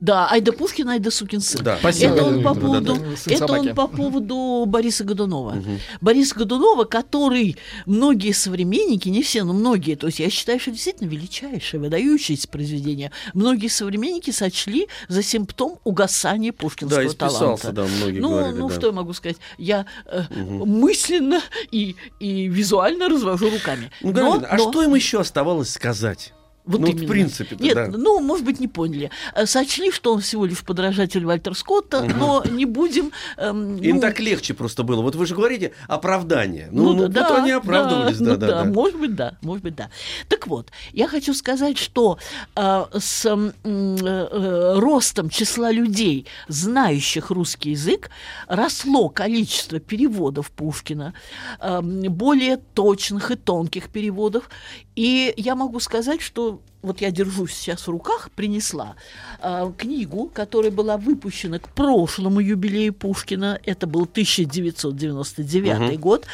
Да, 0.00 0.28
Айда 0.30 0.52
Пушкин, 0.52 0.88
Айда 0.88 1.10
сукин 1.10 1.40
сын. 1.40 1.62
Да. 1.64 1.76
Спасибо, 1.78 2.14
Это 2.14 2.24
он 2.24 2.42
по 2.42 2.54
поводу, 2.54 2.94
да. 2.94 3.16
Сын 3.16 3.32
это 3.34 3.52
он 3.52 3.74
по 3.74 3.88
поводу 3.88 4.64
Бориса 4.66 5.04
Годунова. 5.04 5.56
Бориса 6.00 6.34
Годунова, 6.36 6.84
который 6.84 7.56
многие 7.86 8.32
современники, 8.32 9.08
не 9.08 9.22
все, 9.22 9.44
но 9.44 9.52
многие, 9.52 9.96
то 9.96 10.06
есть 10.06 10.20
я 10.20 10.30
считаю, 10.30 10.60
что 10.60 10.70
действительно 10.70 11.08
величайшее, 11.08 11.80
выдающееся 11.80 12.48
произведение, 12.48 13.10
многие 13.34 13.68
современники 13.68 14.30
сочли 14.30 14.88
за 15.08 15.22
симптом 15.22 15.78
угасания 15.84 16.52
пушкинского 16.52 17.02
Да, 17.02 17.06
исписался, 17.08 17.72
таланта. 17.72 17.72
да, 17.72 17.84
многие 17.98 18.20
ну, 18.20 18.30
говорили, 18.30 18.58
ну 18.58 18.68
да. 18.68 18.74
что 18.74 18.86
я 18.86 18.92
могу 18.92 19.12
сказать? 19.12 19.38
Я 19.58 19.86
э, 20.06 20.22
мысленно 20.30 21.40
и, 21.70 21.96
и 22.20 22.46
визуально 22.46 23.08
развожу 23.08 23.50
руками. 23.50 23.90
Ну, 24.02 24.12
Но- 24.12 24.30
Галина, 24.32 24.48
а 24.50 24.56
но- 24.56 24.70
что 24.70 24.82
им 24.82 24.94
еще 24.94 25.20
оставалось 25.20 25.70
сказать? 25.70 26.32
Вот 26.68 26.80
Ну, 26.80 26.86
именно. 26.88 27.06
в 27.06 27.08
принципе-то, 27.08 27.62
Нет, 27.64 27.74
да. 27.74 27.88
ну, 27.88 28.20
может 28.20 28.44
быть, 28.44 28.60
не 28.60 28.68
поняли. 28.68 29.10
Э, 29.34 29.46
Сочли, 29.46 29.90
что 29.90 30.12
он 30.12 30.20
всего 30.20 30.44
лишь 30.44 30.62
подражатель 30.62 31.24
Вальтер 31.24 31.54
Скотта, 31.54 32.02
но 32.02 32.44
не 32.44 32.66
будем... 32.66 33.10
эм, 33.38 33.78
Им 33.78 33.96
ну, 33.96 34.00
так 34.02 34.20
легче 34.20 34.52
просто 34.52 34.82
было. 34.82 35.00
Вот 35.00 35.14
вы 35.14 35.24
же 35.26 35.34
говорите 35.34 35.72
оправдание. 35.88 36.68
Ну, 36.70 36.92
Ну, 36.92 37.02
ну, 37.02 37.08
да, 37.08 37.28
вот 37.28 37.38
они 37.38 37.52
оправдывались, 37.52 38.18
да, 38.18 38.32
ну 38.32 38.36
да, 38.36 38.46
да. 38.46 38.64
Может 38.64 39.00
быть, 39.00 39.14
да, 39.14 39.38
может 39.40 39.64
быть, 39.64 39.74
да. 39.76 39.88
Так 40.28 40.46
вот, 40.46 40.70
я 40.92 41.08
хочу 41.08 41.32
сказать, 41.34 41.78
что 41.78 42.18
э, 42.54 42.84
с 42.98 43.24
э, 43.26 43.50
э, 43.64 44.74
ростом 44.78 45.30
числа 45.30 45.72
людей, 45.72 46.26
знающих 46.48 47.30
русский 47.30 47.70
язык, 47.70 48.10
росло 48.46 49.08
количество 49.08 49.80
переводов 49.80 50.50
Пушкина, 50.50 51.14
э, 51.60 51.80
более 51.80 52.58
точных 52.74 53.30
и 53.30 53.36
тонких 53.36 53.88
переводов. 53.88 54.50
И 54.98 55.32
я 55.36 55.54
могу 55.54 55.78
сказать, 55.78 56.20
что 56.20 56.60
вот 56.82 57.00
я 57.00 57.10
держу 57.10 57.46
сейчас 57.46 57.86
в 57.86 57.90
руках, 57.90 58.30
принесла 58.30 58.94
э, 59.40 59.72
книгу, 59.76 60.30
которая 60.32 60.70
была 60.70 60.96
выпущена 60.96 61.58
к 61.58 61.68
прошлому 61.70 62.40
юбилею 62.40 62.92
Пушкина. 62.92 63.60
Это 63.64 63.86
был 63.86 64.02
1999 64.02 65.98
год. 65.98 66.26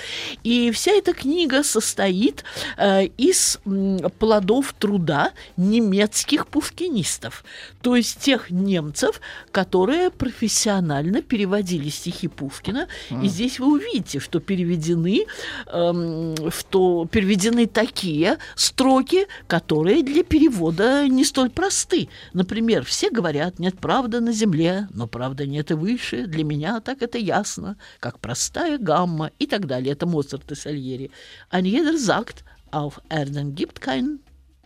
И 0.42 0.70
вся 0.70 0.92
эта 0.92 1.14
книга 1.14 1.62
состоит 1.62 2.44
э, 2.76 3.06
из 3.16 3.58
м, 3.64 3.98
плодов 4.18 4.74
труда 4.78 5.32
немецких 5.56 6.46
пушкинистов. 6.46 7.44
То 7.80 7.96
есть 7.96 8.18
тех 8.18 8.50
немцев, 8.50 9.20
которые 9.50 10.10
профессионально 10.10 11.22
переводили 11.22 11.88
стихи 11.88 12.28
Пушкина. 12.28 12.88
И 13.22 13.28
здесь 13.28 13.58
вы 13.58 13.72
увидите, 13.72 14.20
что 14.20 14.40
переведены, 14.40 15.24
эм, 15.66 16.34
что 16.50 17.06
переведены 17.10 17.66
такие 17.66 18.38
строки, 18.56 19.26
которые 19.46 20.02
для 20.02 20.22
перевода 20.34 21.06
не 21.06 21.24
столь 21.24 21.48
просты. 21.48 22.08
Например, 22.32 22.84
все 22.84 23.08
говорят, 23.08 23.60
нет 23.60 23.78
правды 23.78 24.18
на 24.18 24.32
земле, 24.32 24.88
но 24.90 25.06
правда 25.06 25.46
нет 25.46 25.70
и 25.70 25.74
выше. 25.74 26.26
Для 26.26 26.42
меня 26.42 26.80
так 26.80 27.02
это 27.02 27.18
ясно, 27.18 27.76
как 28.00 28.18
простая 28.18 28.78
гамма 28.78 29.30
и 29.38 29.46
так 29.46 29.68
далее. 29.68 29.92
Это 29.92 30.06
Моцарт 30.06 30.50
и 30.50 30.56
Сальери. 30.56 31.12
Ein 31.52 31.66
jeder 31.66 31.96
sagt, 31.96 32.42
auf 32.72 33.00
Erden 33.08 33.54
gibt 33.54 33.80
kein 33.80 34.18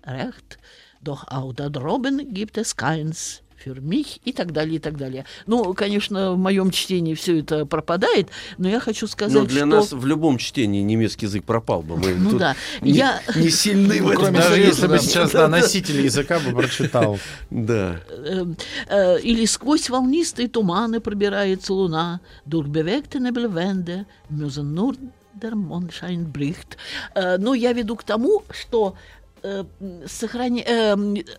Recht, 0.07 0.57
doch 1.03 1.29
auch 1.29 1.53
da 1.53 1.69
droben 1.69 2.33
gibt 2.33 2.57
es 2.57 2.75
keins. 2.75 3.43
Für 3.65 3.81
mich 3.81 4.21
и 4.25 4.33
так 4.33 4.53
далее, 4.53 4.77
и 4.77 4.79
так 4.79 4.97
далее. 4.97 5.25
Ну, 5.47 5.75
конечно, 5.75 6.33
в 6.33 6.39
моем 6.39 6.71
чтении 6.71 7.15
все 7.15 7.41
это 7.41 7.67
пропадает, 7.67 8.29
но 8.57 8.69
я 8.69 8.79
хочу 8.79 9.09
сказать, 9.09 9.35
Но 9.35 9.47
для 9.47 9.59
что... 9.59 9.67
нас 9.67 9.93
в 9.93 10.07
любом 10.07 10.39
чтении 10.39 10.81
немецкий 10.83 11.27
язык 11.27 11.45
пропал 11.45 11.83
бы. 11.83 11.97
Мы 11.97 12.15
Ну 12.19 12.39
да, 12.39 12.55
не, 12.81 12.93
я- 12.93 13.21
не 13.35 13.51
сильны 13.51 14.01
в 14.01 14.05
Ну, 14.07 14.13
этом. 14.13 14.35
Даже 14.35 14.61
если 14.61 14.87
бы 14.87 14.99
сейчас 15.01 15.33
да, 15.33 15.49
носитель 15.49 16.01
языка 16.03 16.39
бы 16.39 16.53
прочитал. 16.53 17.19
Да. 17.51 18.01
э, 18.09 18.45
э, 18.89 19.21
или 19.23 19.45
сквозь 19.45 19.91
волнистые 19.91 20.49
туманы 20.49 21.01
пробирается 21.01 21.73
луна, 21.75 22.21
durch 22.47 22.69
bewegte 22.69 23.19
Nebelwände 23.19 24.07
müssen 24.31 24.73
nur 24.75 24.95
der 25.35 25.55
Mondschein 25.55 26.31
bricht. 26.33 26.77
Э, 27.15 27.39
но 27.39 27.55
я 27.55 27.73
веду 27.73 27.97
к 27.97 28.05
тому, 28.05 28.43
что 28.51 28.95
э, 29.43 29.65
э, 29.81 30.97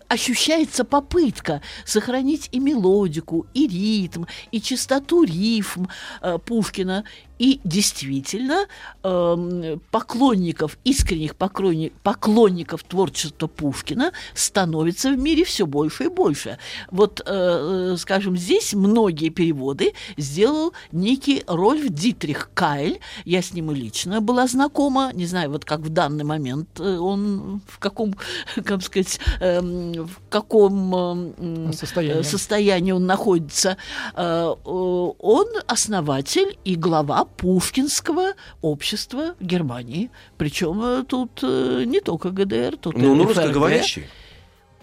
ощущается 0.07 0.83
попытка 0.83 1.61
сохранить 1.85 2.49
и 2.51 2.59
мелодику, 2.59 3.47
и 3.53 3.67
ритм, 3.67 4.25
и 4.51 4.61
чистоту 4.61 5.23
рифм 5.23 5.87
э, 6.21 6.37
Пушкина. 6.43 7.03
И 7.39 7.61
действительно, 7.63 8.67
эм, 9.03 9.81
поклонников, 9.91 10.77
искренних 10.83 11.35
поклонни- 11.37 11.93
поклонников 12.03 12.83
творчества 12.83 13.47
Пушкина 13.47 14.11
становится 14.33 15.09
в 15.11 15.17
мире 15.17 15.45
все 15.45 15.65
больше 15.65 16.03
и 16.05 16.07
больше. 16.09 16.57
Вот, 16.91 17.21
э, 17.21 17.93
э, 17.93 17.97
скажем, 17.97 18.35
здесь 18.35 18.73
многие 18.73 19.29
переводы 19.29 19.93
сделал 20.17 20.73
некий 20.91 21.43
Рольф 21.47 21.87
Дитрих 21.87 22.51
Кайль. 22.53 22.99
Я 23.23 23.41
с 23.41 23.53
ним 23.53 23.71
и 23.71 23.75
лично 23.75 24.19
была 24.19 24.45
знакома. 24.47 25.11
Не 25.13 25.25
знаю, 25.25 25.49
вот 25.51 25.63
как 25.63 25.79
в 25.79 25.89
данный 25.89 26.25
момент 26.25 26.67
э, 26.79 26.97
он 26.97 27.61
в 27.67 27.79
каком, 27.79 28.15
как 28.65 28.81
сказать, 28.83 29.17
эм, 29.39 29.93
в 30.07 30.19
каком 30.29 30.93
эм, 30.93 31.73
Состоянии. 31.73 32.21
состоянии 32.23 32.91
он 32.91 33.05
находится. 33.05 33.77
Он 34.15 35.47
основатель 35.67 36.57
и 36.65 36.75
глава 36.75 37.28
Пушкинского 37.37 38.33
общества 38.61 39.35
Германии. 39.39 40.09
Причем 40.37 40.81
э, 40.83 41.03
тут 41.07 41.39
э, 41.43 41.83
не 41.85 41.99
только 42.01 42.29
ГДР, 42.31 42.77
тут 42.77 42.97
Ну, 42.97 43.13
и 43.13 43.17
ну 43.17 43.23
русскоговорящий. 43.25 44.05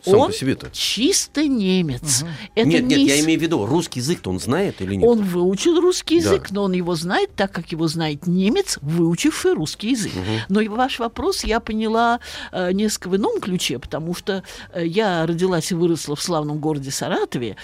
Сам 0.04 0.20
Он 0.20 0.26
по 0.28 0.32
себе-то. 0.36 0.70
чисто 0.72 1.48
немец. 1.48 2.22
Это 2.54 2.68
Нет, 2.68 2.84
нет, 2.84 2.98
не 2.98 3.06
я 3.08 3.16
из- 3.16 3.24
имею 3.24 3.40
в 3.40 3.42
виду, 3.42 3.66
русский 3.66 3.98
язык-то 3.98 4.30
он 4.30 4.38
знает 4.38 4.80
или 4.80 4.94
нет? 4.94 5.08
Он 5.08 5.20
выучил 5.24 5.80
русский 5.80 6.20
Да. 6.20 6.26
язык, 6.34 6.52
но 6.52 6.62
он 6.64 6.72
его 6.72 6.94
знает 6.94 7.34
так, 7.34 7.50
как 7.50 7.72
его 7.72 7.88
знает 7.88 8.24
немец, 8.28 8.78
выучивший 8.82 9.54
русский 9.54 9.90
язык. 9.90 10.12
Но 10.48 10.60
и 10.60 10.68
ваш 10.68 11.00
вопрос 11.00 11.42
я 11.42 11.58
поняла 11.58 12.20
э, 12.52 12.70
несколько 12.70 13.08
в 13.08 13.16
ином 13.16 13.40
ключе, 13.40 13.80
потому 13.80 14.14
что 14.14 14.44
э, 14.72 14.86
я 14.86 15.26
родилась 15.26 15.72
и 15.72 15.74
выросла 15.74 16.14
в 16.14 16.22
славном 16.22 16.58
городе 16.60 16.92
Саратове, 16.92 17.56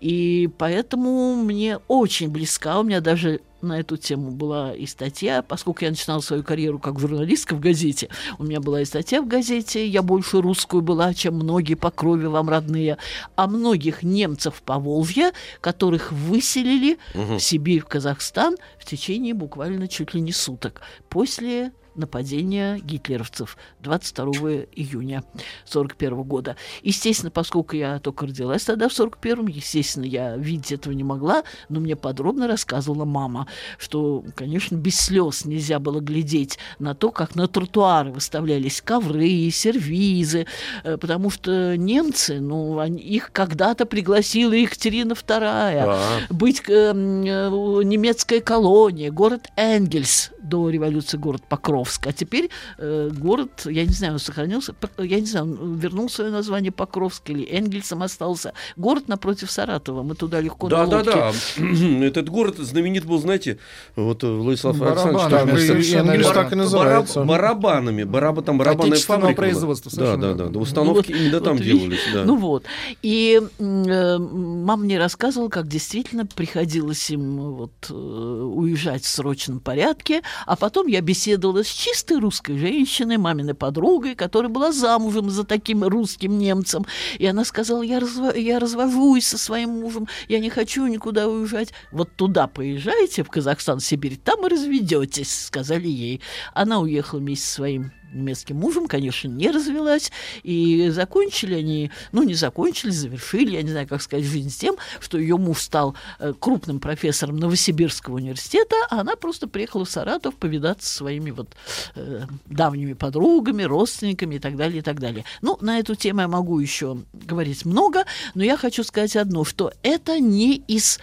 и 0.00 0.48
поэтому 0.56 1.34
мне 1.36 1.80
очень 1.88 2.30
близка, 2.30 2.80
у 2.80 2.82
меня 2.82 3.02
даже 3.02 3.42
на 3.62 3.80
эту 3.80 3.96
тему 3.96 4.30
была 4.30 4.74
и 4.74 4.86
статья, 4.86 5.42
поскольку 5.42 5.84
я 5.84 5.90
начинала 5.90 6.20
свою 6.20 6.42
карьеру 6.42 6.78
как 6.78 6.98
журналистка 6.98 7.54
в 7.54 7.60
газете. 7.60 8.08
У 8.38 8.44
меня 8.44 8.60
была 8.60 8.82
и 8.82 8.84
статья 8.84 9.22
в 9.22 9.26
газете, 9.26 9.86
я 9.86 10.02
больше 10.02 10.40
русскую 10.40 10.82
была, 10.82 11.14
чем 11.14 11.34
многие 11.34 11.74
по 11.74 11.90
крови 11.90 12.26
вам 12.26 12.48
родные, 12.48 12.98
о 13.36 13.46
многих 13.46 14.02
немцев 14.02 14.62
по 14.62 14.78
Волжье, 14.78 15.32
которых 15.60 16.12
выселили 16.12 16.98
в 17.14 17.38
Сибирь, 17.38 17.80
в 17.80 17.86
Казахстан 17.86 18.56
в 18.78 18.84
течение 18.84 19.34
буквально 19.34 19.88
чуть 19.88 20.14
ли 20.14 20.20
не 20.20 20.32
суток 20.32 20.82
после 21.08 21.72
нападения 21.94 22.78
гитлеровцев 22.78 23.56
22 23.80 24.32
июня 24.74 25.24
41 25.64 26.22
года. 26.22 26.56
Естественно, 26.82 27.30
поскольку 27.30 27.76
я 27.76 27.98
только 27.98 28.26
родилась 28.26 28.64
тогда 28.64 28.88
в 28.88 28.92
41-м, 28.92 29.46
естественно, 29.48 30.04
я 30.04 30.36
видеть 30.36 30.72
этого 30.72 30.92
не 30.92 31.04
могла, 31.04 31.42
но 31.68 31.80
мне 31.80 31.96
подробно 31.96 32.46
рассказывала 32.46 33.04
мама, 33.04 33.46
что, 33.78 34.24
конечно, 34.34 34.76
без 34.76 34.98
слез 35.00 35.44
нельзя 35.44 35.78
было 35.78 36.00
глядеть 36.00 36.58
на 36.78 36.94
то, 36.94 37.10
как 37.10 37.34
на 37.34 37.48
тротуары 37.48 38.10
выставлялись 38.12 38.80
ковры, 38.80 39.50
сервизы, 39.50 40.46
э, 40.84 40.96
потому 40.96 41.30
что 41.30 41.76
немцы, 41.76 42.40
ну, 42.40 42.78
они- 42.78 43.00
их 43.02 43.32
когда-то 43.32 43.86
пригласила 43.86 44.52
Екатерина 44.52 45.12
II, 45.12 45.40
А. 45.42 45.98
быть 46.30 46.62
э, 46.68 46.72
м, 46.72 47.22
э, 47.24 47.84
немецкая 47.84 48.40
колония, 48.40 49.10
город 49.10 49.48
Энгельс, 49.56 50.30
до 50.50 50.68
революции 50.68 51.16
город 51.16 51.42
Покровск, 51.48 52.06
а 52.06 52.12
теперь 52.12 52.50
э, 52.78 53.10
город, 53.12 53.62
я 53.66 53.84
не 53.86 53.92
знаю, 53.92 54.14
он 54.14 54.18
сохранился, 54.18 54.74
я 54.98 55.20
не 55.20 55.26
знаю, 55.26 55.46
вернул 55.76 56.10
свое 56.10 56.30
название 56.30 56.72
Покровск 56.72 57.30
или 57.30 57.44
Энгельсом 57.58 58.02
остался. 58.02 58.52
Город 58.76 59.08
напротив 59.08 59.50
Саратова, 59.50 60.02
мы 60.02 60.14
туда 60.14 60.40
легко 60.40 60.68
Да, 60.68 60.84
на 60.86 60.90
да, 60.90 60.96
лодке. 60.98 61.12
да. 61.58 62.04
Этот 62.10 62.28
город 62.28 62.56
знаменит 62.58 63.04
был, 63.06 63.18
знаете, 63.20 63.58
вот 63.96 64.24
э, 64.24 64.26
Владислав 64.26 64.76
Барабанами. 64.78 65.16
Александрович. 65.20 65.66
Совершенно 65.66 66.10
Энгельс 66.12 66.28
так 66.32 66.52
и 66.52 66.56
называется. 66.56 67.20
бараб- 67.20 67.26
барабанами, 67.26 68.04
бараба, 68.04 68.42
там 68.42 68.58
барабанная 68.58 68.98
фабрика. 68.98 69.34
производства, 69.34 69.90
Да, 69.96 70.16
да, 70.16 70.34
да, 70.34 70.46
да. 70.48 70.58
Установки 70.58 71.12
Ну 71.12 71.16
вот- 71.16 71.20
именно 71.22 71.40
там 71.40 71.56
вот 71.56 71.64
делались, 71.64 72.00
да. 72.12 72.24
Ну 72.24 72.36
вот. 72.36 72.64
И 73.02 73.40
э, 73.58 74.18
мама 74.18 74.76
мне 74.84 74.98
рассказывала, 74.98 75.48
как 75.48 75.68
действительно 75.68 76.26
приходилось 76.26 77.10
им 77.10 77.38
вот, 77.38 77.72
э, 77.88 77.94
уезжать 77.94 79.04
в 79.04 79.08
срочном 79.08 79.60
порядке. 79.60 80.22
А 80.46 80.56
потом 80.56 80.86
я 80.86 81.00
беседовала 81.00 81.64
с 81.64 81.68
чистой 81.68 82.18
русской 82.18 82.58
женщиной, 82.58 83.18
маминой 83.18 83.54
подругой, 83.54 84.14
которая 84.14 84.50
была 84.50 84.72
замужем 84.72 85.30
за 85.30 85.44
таким 85.44 85.84
русским 85.84 86.38
немцем. 86.38 86.86
И 87.18 87.26
она 87.26 87.44
сказала, 87.44 87.82
я, 87.82 87.98
разво- 87.98 88.38
я 88.38 88.58
развожусь 88.58 89.26
со 89.26 89.38
своим 89.38 89.80
мужем, 89.80 90.08
я 90.28 90.38
не 90.40 90.50
хочу 90.50 90.86
никуда 90.86 91.28
уезжать. 91.28 91.72
Вот 91.92 92.14
туда 92.16 92.46
поезжайте, 92.46 93.22
в 93.22 93.28
Казахстан, 93.30 93.80
Сибирь, 93.80 94.16
там 94.16 94.46
и 94.46 94.50
разведетесь, 94.50 95.46
сказали 95.46 95.88
ей. 95.88 96.20
Она 96.54 96.80
уехала 96.80 97.20
вместе 97.20 97.46
со 97.46 97.54
своим 97.54 97.92
немецким 98.12 98.56
мужем, 98.56 98.86
конечно, 98.86 99.28
не 99.28 99.50
развелась. 99.50 100.10
И 100.42 100.88
закончили 100.90 101.54
они, 101.54 101.90
ну, 102.12 102.22
не 102.22 102.34
закончили, 102.34 102.90
завершили, 102.90 103.52
я 103.56 103.62
не 103.62 103.70
знаю, 103.70 103.86
как 103.88 104.02
сказать, 104.02 104.24
жизнь 104.24 104.50
с 104.50 104.56
тем, 104.56 104.76
что 105.00 105.18
ее 105.18 105.36
муж 105.36 105.60
стал 105.60 105.94
э, 106.18 106.32
крупным 106.38 106.80
профессором 106.80 107.36
Новосибирского 107.36 108.16
университета, 108.16 108.74
а 108.90 109.00
она 109.00 109.16
просто 109.16 109.46
приехала 109.48 109.84
в 109.84 109.90
Саратов 109.90 110.34
повидаться 110.36 110.88
со 110.88 110.96
своими 110.98 111.30
вот 111.30 111.48
э, 111.94 112.22
давними 112.46 112.92
подругами, 112.94 113.62
родственниками 113.62 114.36
и 114.36 114.38
так 114.38 114.56
далее, 114.56 114.78
и 114.78 114.82
так 114.82 115.00
далее. 115.00 115.24
Ну, 115.42 115.56
на 115.60 115.78
эту 115.78 115.94
тему 115.94 116.20
я 116.22 116.28
могу 116.28 116.58
еще 116.58 116.98
говорить 117.12 117.64
много, 117.64 118.04
но 118.34 118.42
я 118.44 118.56
хочу 118.56 118.84
сказать 118.84 119.16
одно, 119.16 119.44
что 119.44 119.72
это 119.82 120.18
не 120.20 120.56
из 120.56 120.98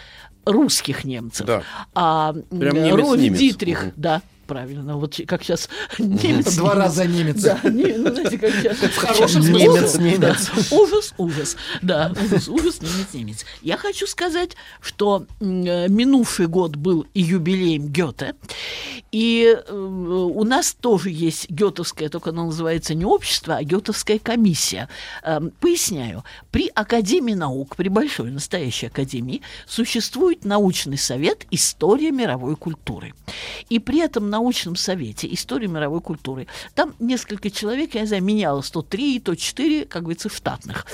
русских 0.46 1.04
немцев, 1.04 1.46
Да. 1.46 1.64
а 1.94 2.34
Прям 2.34 2.76
э, 2.78 2.80
немец-немец. 2.90 3.06
Рольф 3.06 3.38
Дитрих, 3.38 3.84
Мгм. 3.84 3.94
да, 3.98 4.22
правильно. 4.48 4.98
Вот 4.98 5.20
как 5.28 5.44
сейчас 5.44 5.70
немец. 6.00 6.56
Два 6.56 6.74
раза 6.76 7.06
немец. 7.06 7.42
Да, 7.42 7.60
не- 7.64 7.98
ну, 7.98 8.12
знаете, 8.14 8.38
как 8.38 8.52
сейчас. 8.52 8.78
В 8.78 8.98
хорошем 8.98 9.44
смысле. 9.44 9.68
Немец, 9.68 10.20
да. 10.20 10.36
Ужас, 10.76 11.14
ужас. 11.18 11.58
Да, 11.82 12.12
ужас, 12.26 12.48
ужас, 12.48 12.82
немец, 12.82 13.08
немец. 13.14 13.46
Я 13.62 13.78
хочу 13.78 14.08
сказать, 14.08 14.52
что 14.82 15.26
э, 15.40 15.44
минувший 15.88 16.48
год 16.48 16.76
был 16.76 17.06
и 17.14 17.22
юбилеем 17.22 17.88
Гёте, 17.88 18.36
и 19.12 19.56
э, 19.58 19.74
у 19.74 20.44
нас 20.44 20.74
тоже 20.74 21.10
есть 21.10 21.50
гетовское, 21.50 22.10
только 22.10 22.30
оно 22.32 22.46
называется 22.46 22.94
не 22.94 23.06
общество, 23.06 23.58
а 23.58 23.64
гетовская 23.64 24.20
комиссия. 24.20 24.90
Эм, 25.24 25.52
Поясняю. 25.60 26.24
При 26.52 26.70
Академии 26.74 27.34
наук, 27.34 27.76
при 27.76 27.90
большой 27.90 28.32
настоящей 28.32 28.88
академии, 28.88 29.42
существует 29.68 30.46
научный 30.46 30.98
совет 30.98 31.46
«История 31.52 32.12
мировой 32.12 32.56
культуры». 32.56 33.14
И 33.70 33.80
при 33.80 34.00
этом 34.00 34.30
научном 34.38 34.76
совете 34.76 35.28
«История 35.34 35.68
мировой 35.68 36.02
культуры» 36.02 36.48
там 36.76 36.94
несколько 37.00 37.50
человек, 37.50 37.96
я 37.96 38.02
не 38.02 38.08
знаю, 38.08 38.24
менялось 38.24 38.70
то 38.70 38.82
три, 38.82 39.20
то 39.20 39.36
четыре, 39.36 39.86
как 39.86 40.04
говорится, 40.04 40.30
штатных. 40.30 40.86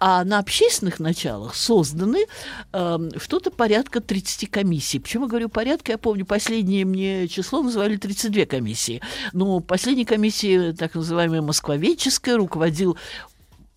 А 0.00 0.24
на 0.24 0.38
общественных 0.38 0.98
началах 0.98 1.54
созданы 1.54 2.26
эм, 2.72 3.10
что-то 3.18 3.50
порядка 3.50 4.00
30 4.00 4.50
комиссий. 4.50 4.98
Почему 4.98 5.24
я 5.24 5.30
говорю 5.30 5.48
порядка? 5.48 5.92
Я 5.92 5.98
помню, 5.98 6.26
последнее 6.26 6.84
мне 6.84 7.28
число 7.28 7.62
называли 7.62 7.96
32 7.96 8.46
комиссии. 8.46 9.00
Но 9.32 9.60
последней 9.60 10.04
комиссией, 10.04 10.74
так 10.74 10.94
называемая 10.94 11.42
Москвоведческая, 11.42 12.36
руководил 12.36 12.96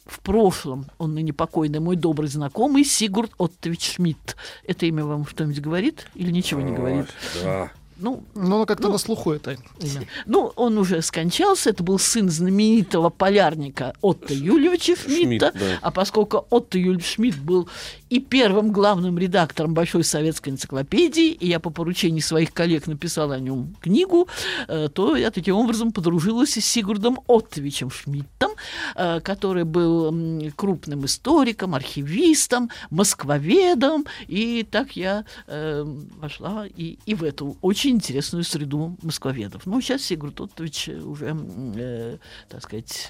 в 0.06 0.20
прошлом, 0.20 0.88
он 0.98 1.14
ныне 1.14 1.32
покойный, 1.32 1.80
мой 1.80 1.96
добрый 1.96 2.28
знакомый 2.28 2.84
Сигурд 2.84 3.32
Оттович 3.38 3.96
Шмидт. 3.96 4.36
Это 4.66 4.86
имя 4.88 5.06
вам 5.06 5.26
что-нибудь 5.26 5.62
говорит 5.62 6.08
или 6.16 6.32
ничего 6.32 6.62
не 6.62 6.74
говорит? 6.74 7.08
Да. 7.42 7.72
Ну, 8.02 8.24
Ну, 8.34 8.42
оно 8.56 8.66
как-то 8.66 8.90
на 8.90 8.98
слуху 8.98 9.32
это 9.32 9.58
имя. 9.80 10.08
ну, 10.26 10.52
он 10.56 10.78
уже 10.78 11.02
скончался, 11.02 11.70
это 11.70 11.84
был 11.84 12.00
сын 12.00 12.30
знаменитого 12.30 13.10
полярника 13.10 13.94
Отто 14.02 14.34
Юльевича 14.34 14.96
Шмидта, 14.96 15.52
Шмидт, 15.52 15.60
да. 15.60 15.80
а 15.82 15.92
поскольку 15.92 16.46
Отто 16.50 16.78
Юльевич 16.78 17.16
Шмидт 17.16 17.38
был 17.38 17.70
и 18.12 18.20
первым 18.20 18.74
главным 18.74 19.18
редактором 19.18 19.74
Большой 19.74 20.04
советской 20.04 20.50
энциклопедии, 20.50 21.30
и 21.30 21.48
я 21.48 21.62
по 21.62 21.70
поручению 21.70 22.22
своих 22.22 22.54
коллег 22.54 22.86
написала 22.86 23.36
о 23.36 23.40
нем 23.40 23.74
книгу, 23.80 24.28
э, 24.68 24.90
то 24.94 25.16
я 25.16 25.32
таким 25.32 25.56
образом 25.56 25.94
подружилась 25.94 26.58
с 26.58 26.66
Сигурдом 26.66 27.22
Оттовичем 27.28 27.90
Шмидтом, 27.90 28.52
э, 28.96 29.22
который 29.22 29.64
был 29.64 30.52
крупным 30.58 31.06
историком, 31.06 31.74
архивистом, 31.74 32.70
москвоведом, 32.90 34.06
и 34.28 34.68
так 34.70 34.98
я 34.98 35.24
э, 35.48 35.86
вошла 36.18 36.66
и, 36.68 37.00
и 37.06 37.16
в 37.16 37.24
эту 37.24 37.56
очень 37.62 37.92
интересную 37.92 38.44
среду 38.44 38.98
москвоведов. 39.02 39.66
Ну, 39.66 39.80
сейчас 39.80 40.02
Сигурд 40.02 40.42
Оттович 40.42 40.90
уже, 40.90 42.20
так 42.50 42.62
сказать, 42.62 43.08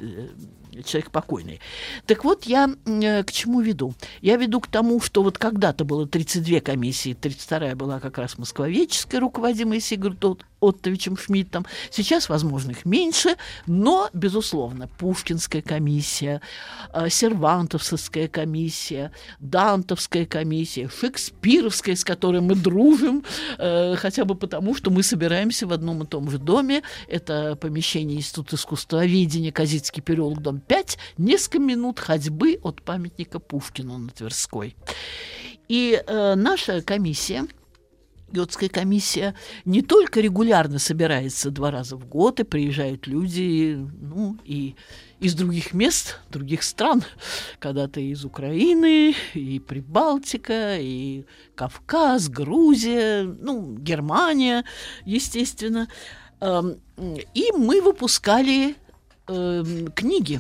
человек 0.85 1.09
покойный. 1.09 1.59
Так 2.05 2.23
вот, 2.23 2.43
я 2.43 2.69
к 2.85 3.31
чему 3.31 3.61
веду? 3.61 3.95
Я 4.21 4.37
веду 4.37 4.59
к 4.59 4.67
тому, 4.67 4.90
что 4.99 5.23
вот 5.23 5.37
когда-то 5.37 5.85
было 5.85 6.07
32 6.07 6.59
комиссии, 6.59 7.15
32-я 7.19 7.75
была 7.75 7.99
как 7.99 8.17
раз 8.17 8.37
москвоведческая, 8.37 9.21
руководимая 9.21 9.79
Сигурдом 9.79 10.39
Оттовичем 10.61 11.17
Шмидтом. 11.17 11.65
Сейчас, 11.89 12.29
возможно, 12.29 12.71
их 12.71 12.85
меньше, 12.85 13.35
но, 13.65 14.09
безусловно, 14.13 14.87
Пушкинская 14.87 15.63
комиссия, 15.63 16.39
э, 16.93 17.09
Сервантовская 17.09 18.27
комиссия, 18.27 19.11
Дантовская 19.39 20.27
комиссия, 20.27 20.87
Шекспировская, 20.87 21.95
с 21.95 22.03
которой 22.03 22.41
мы 22.41 22.55
дружим, 22.55 23.23
э, 23.57 23.95
хотя 23.95 24.23
бы 24.23 24.35
потому, 24.35 24.75
что 24.75 24.91
мы 24.91 25.01
собираемся 25.01 25.65
в 25.65 25.73
одном 25.73 26.03
и 26.03 26.05
том 26.05 26.29
же 26.29 26.37
доме. 26.37 26.83
Это 27.07 27.55
помещение 27.55 28.17
Института 28.17 28.55
искусствоведения, 28.55 29.51
Казицкий 29.51 30.03
переулок, 30.03 30.41
дом 30.41 30.59
5, 30.59 30.99
несколько 31.17 31.57
минут 31.57 31.99
ходьбы 31.99 32.59
от 32.61 32.83
памятника 32.83 33.39
Пушкину 33.39 33.97
на 33.97 34.09
Тверской. 34.09 34.75
И 35.67 36.01
э, 36.05 36.35
наша 36.35 36.81
комиссия, 36.81 37.45
Гетская 38.31 38.69
комиссия 38.69 39.35
не 39.65 39.81
только 39.81 40.21
регулярно 40.21 40.79
собирается 40.79 41.51
два 41.51 41.71
раза 41.71 41.97
в 41.97 42.07
год, 42.07 42.39
и 42.39 42.43
приезжают 42.43 43.07
люди, 43.07 43.77
ну, 44.01 44.37
и 44.45 44.75
из 45.19 45.35
других 45.35 45.73
мест, 45.73 46.17
других 46.29 46.63
стран, 46.63 47.03
когда-то 47.59 47.99
из 47.99 48.25
Украины, 48.25 49.13
и 49.33 49.59
Прибалтика, 49.59 50.77
и 50.79 51.25
Кавказ, 51.55 52.29
Грузия, 52.29 53.23
ну, 53.23 53.75
Германия, 53.77 54.65
естественно. 55.05 55.87
Эм, 56.39 56.79
И 57.33 57.51
мы 57.55 57.81
выпускали 57.81 58.75
эм, 59.27 59.87
книги. 59.91 60.39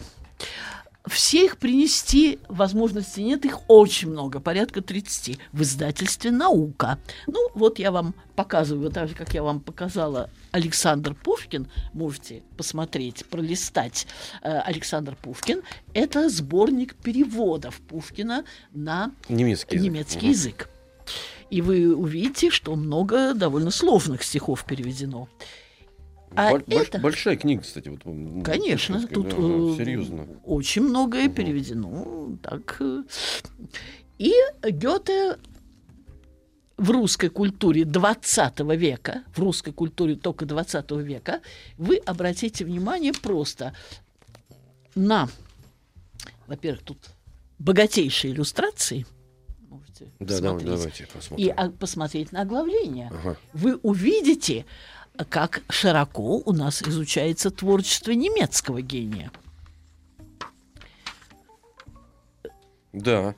Все 1.07 1.45
их 1.45 1.57
принести 1.57 2.39
возможности 2.47 3.21
нет, 3.21 3.43
их 3.45 3.61
очень 3.67 4.09
много, 4.09 4.39
порядка 4.39 4.81
30 4.81 5.39
в 5.51 5.61
издательстве 5.63 6.29
«Наука». 6.29 6.99
Ну, 7.25 7.49
вот 7.55 7.79
я 7.79 7.91
вам 7.91 8.13
показываю, 8.35 8.91
так 8.91 9.09
же, 9.09 9.15
как 9.15 9.33
я 9.33 9.41
вам 9.41 9.61
показала 9.61 10.29
Александр 10.51 11.15
Пушкин, 11.15 11.67
можете 11.93 12.43
посмотреть, 12.55 13.25
пролистать. 13.25 14.05
Э, 14.43 14.59
Александр 14.59 15.15
Пушкин– 15.19 15.63
это 15.95 16.29
сборник 16.29 16.95
переводов 16.95 17.81
Пушкина 17.81 18.45
на 18.71 19.11
Немецкий 19.27 19.77
язык. 19.77 19.85
немецкий 19.91 20.27
язык. 20.27 20.69
И 21.49 21.61
вы 21.61 21.95
увидите, 21.95 22.49
что 22.51 22.75
много 22.75 23.33
довольно 23.33 23.71
сложных 23.71 24.23
стихов 24.23 24.65
переведено. 24.65 25.27
А 26.35 26.51
Боль- 26.51 26.63
это- 26.67 26.99
Большая 26.99 27.35
книга, 27.35 27.61
кстати. 27.61 27.89
Вот, 27.89 28.01
Конечно, 28.45 29.05
тут 29.07 29.29
да, 29.29 29.35
э, 29.35 29.75
серьезно. 29.77 30.27
очень 30.45 30.83
многое 30.83 31.25
Мгм. 31.25 31.33
переведено. 31.33 32.37
Так. 32.41 32.77
э. 32.79 33.03
И 34.17 34.33
Гёте 34.63 35.37
в 36.77 36.89
русской 36.89 37.29
культуре 37.29 37.85
20 37.85 38.75
века, 38.75 39.23
в 39.35 39.39
русской 39.39 39.71
культуре 39.73 40.15
только 40.15 40.45
20 40.45 41.01
века, 41.01 41.41
вы 41.77 41.97
обратите 41.97 42.65
внимание 42.65 43.13
просто 43.13 43.73
на, 44.95 45.27
во-первых, 46.47 46.83
тут 46.83 46.97
богатейшие 47.59 48.33
иллюстрации. 48.33 49.05
Можете 49.69 50.05
Да, 50.19 50.25
да, 50.25 50.33
посмотреть. 50.53 50.69
давайте 50.69 51.07
посмотрим. 51.13 51.47
И 51.47 51.49
а, 51.49 51.69
посмотреть 51.69 52.31
на 52.31 52.41
оглавление 52.41 53.09
Ага. 53.13 53.37
вы 53.53 53.75
увидите, 53.77 54.65
как 55.29 55.61
широко 55.69 56.41
у 56.45 56.51
нас 56.53 56.81
изучается 56.81 57.51
творчество 57.51 58.11
немецкого 58.11 58.81
гения. 58.81 59.31
Да. 62.93 63.35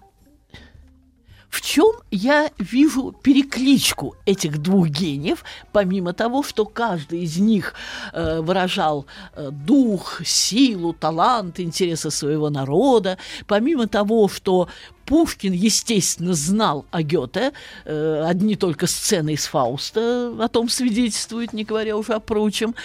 В 1.53 1.61
чем 1.61 1.91
я 2.09 2.49
вижу 2.57 3.11
перекличку 3.11 4.15
этих 4.25 4.57
двух 4.57 4.87
гениев, 4.87 5.45
помимо 5.71 6.11
того, 6.11 6.41
что 6.41 6.65
каждый 6.65 7.21
из 7.21 7.37
них 7.37 7.75
э, 8.11 8.41
выражал 8.41 9.05
э, 9.35 9.49
дух, 9.51 10.23
силу, 10.25 10.93
талант, 10.93 11.59
интересы 11.59 12.09
своего 12.09 12.49
народа, 12.49 13.19
помимо 13.45 13.87
того, 13.87 14.27
что 14.29 14.67
Пушкин, 15.05 15.53
естественно, 15.53 16.33
знал 16.33 16.85
о 16.91 17.01
Гёте, 17.01 17.51
э, 17.85 18.23
одни 18.25 18.55
только 18.55 18.87
сцены 18.87 19.33
из 19.33 19.45
Фауста 19.45 20.33
о 20.39 20.47
том 20.47 20.69
свидетельствуют, 20.69 21.53
не 21.53 21.63
говоря 21.63 21.97
уже 21.97 22.13
о 22.13 22.19
прочем, 22.19 22.75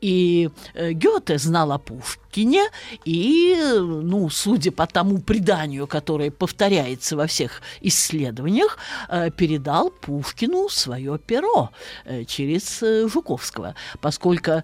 и 0.00 0.50
э, 0.74 0.92
Гёте 0.92 1.38
знал 1.38 1.72
о 1.72 1.78
Пушкине, 1.78 2.64
и, 3.04 3.56
ну, 3.78 4.28
судя 4.30 4.72
по 4.72 4.86
тому 4.86 5.18
преданию, 5.18 5.86
которое 5.86 6.30
повторяется 6.30 7.16
во 7.16 7.26
всех 7.26 7.62
исследованиях, 7.80 8.78
э, 9.08 9.30
передал 9.30 9.90
Пушкину 9.90 10.68
свое 10.68 11.18
перо 11.18 11.70
через 12.26 12.80
Жуковского, 12.80 13.74
поскольку 14.00 14.62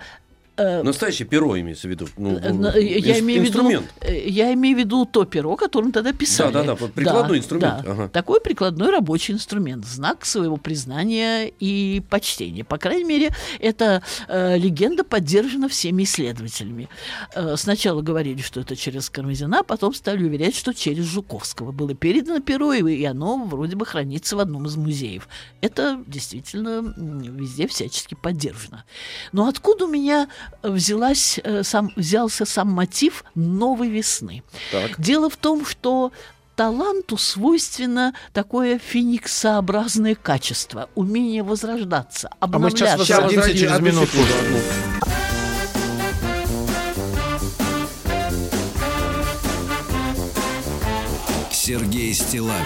Настоящее 0.59 1.27
перо 1.29 1.59
имеется 1.61 1.87
в 1.87 1.91
виду. 1.91 2.09
Ну, 2.17 2.37
Э, 2.39 2.53
на- 2.53 2.77
Я 2.77 3.17
инс- 3.17 3.21
имею 3.21 3.43
в 3.43 3.45
виду, 3.45 3.59
инструмент. 3.61 3.87
э, 4.01 4.29
я 4.29 4.53
имею 4.55 4.77
в 4.77 4.81
виду 4.81 5.05
то 5.07 5.25
перо, 5.25 5.57
которым 5.57 5.93
тогда 5.93 6.13
писали. 6.13 6.53
Да, 6.53 6.63
да, 6.65 6.75
да, 6.77 6.87
прикладной 6.89 7.39
инструмент, 7.39 7.85
да. 7.85 7.91
ага. 7.93 8.09
Такой 8.09 8.41
прикладной 8.41 8.91
рабочий 8.91 9.35
инструмент, 9.35 9.85
знак 9.87 10.25
своего 10.25 10.57
признания 10.57 11.53
и 11.61 12.03
почтения. 12.11 12.65
По 12.65 12.79
крайней 12.79 13.05
мере, 13.05 13.31
эта 13.61 14.03
э, 14.29 14.57
легенда 14.59 15.05
поддержана 15.05 15.69
всеми 15.69 16.03
исследователями. 16.05 16.89
Э, 17.35 17.57
сначала 17.57 18.03
говорили, 18.03 18.41
что 18.43 18.61
это 18.61 18.75
через 18.77 19.11
Кармазина, 19.11 19.63
потом 19.63 19.95
стали 19.95 20.25
уверять, 20.25 20.57
что 20.57 20.73
через 20.75 21.05
Жуковского 21.05 21.73
было 21.73 21.95
передано 21.95 22.41
перо, 22.41 22.73
и, 22.73 22.83
и 22.95 23.05
оно 23.05 23.45
вроде 23.45 23.77
бы 23.77 23.87
хранится 23.87 24.37
в 24.37 24.41
одном 24.41 24.67
из 24.67 24.77
музеев. 24.77 25.29
Это 25.61 26.03
действительно 26.07 26.95
везде 26.97 27.67
всячески 27.69 28.15
поддержано. 28.15 28.85
Но 29.33 29.47
откуда 29.49 29.85
у 29.85 29.89
меня 29.89 30.29
взялась, 30.63 31.39
э, 31.43 31.63
сам, 31.63 31.91
взялся 31.97 32.45
сам 32.45 32.69
мотив 32.71 33.25
новой 33.35 33.89
весны? 33.89 34.43
Так. 34.73 35.01
Дело 35.01 35.29
в 35.31 35.37
том, 35.37 35.65
что 35.67 36.13
таланту 36.57 37.17
свойственно 37.17 38.15
такое 38.33 38.79
фениксообразное 38.79 40.15
качество, 40.17 40.89
умение 40.95 41.43
возрождаться, 41.43 42.31
А 42.41 42.47
мы 42.47 42.71
сейчас 42.71 42.95
обновляться. 42.95 43.15
возродимся 43.15 43.37
возродим, 43.37 43.69
через 43.69 43.81
минуту. 43.81 44.19
Сергей 51.51 52.15
Стилавин 52.15 52.63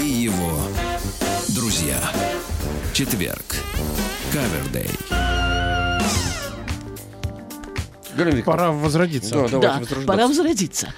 и 0.00 0.06
его 0.06 0.52
друзья. 1.48 1.98
Четверг. 2.92 3.56
Кавердей. 4.32 4.90
Пора 8.44 8.70
возродиться. 8.72 9.48
Да, 9.48 9.58
да, 9.58 9.82
пора 10.06 10.26
возродиться. 10.26 10.92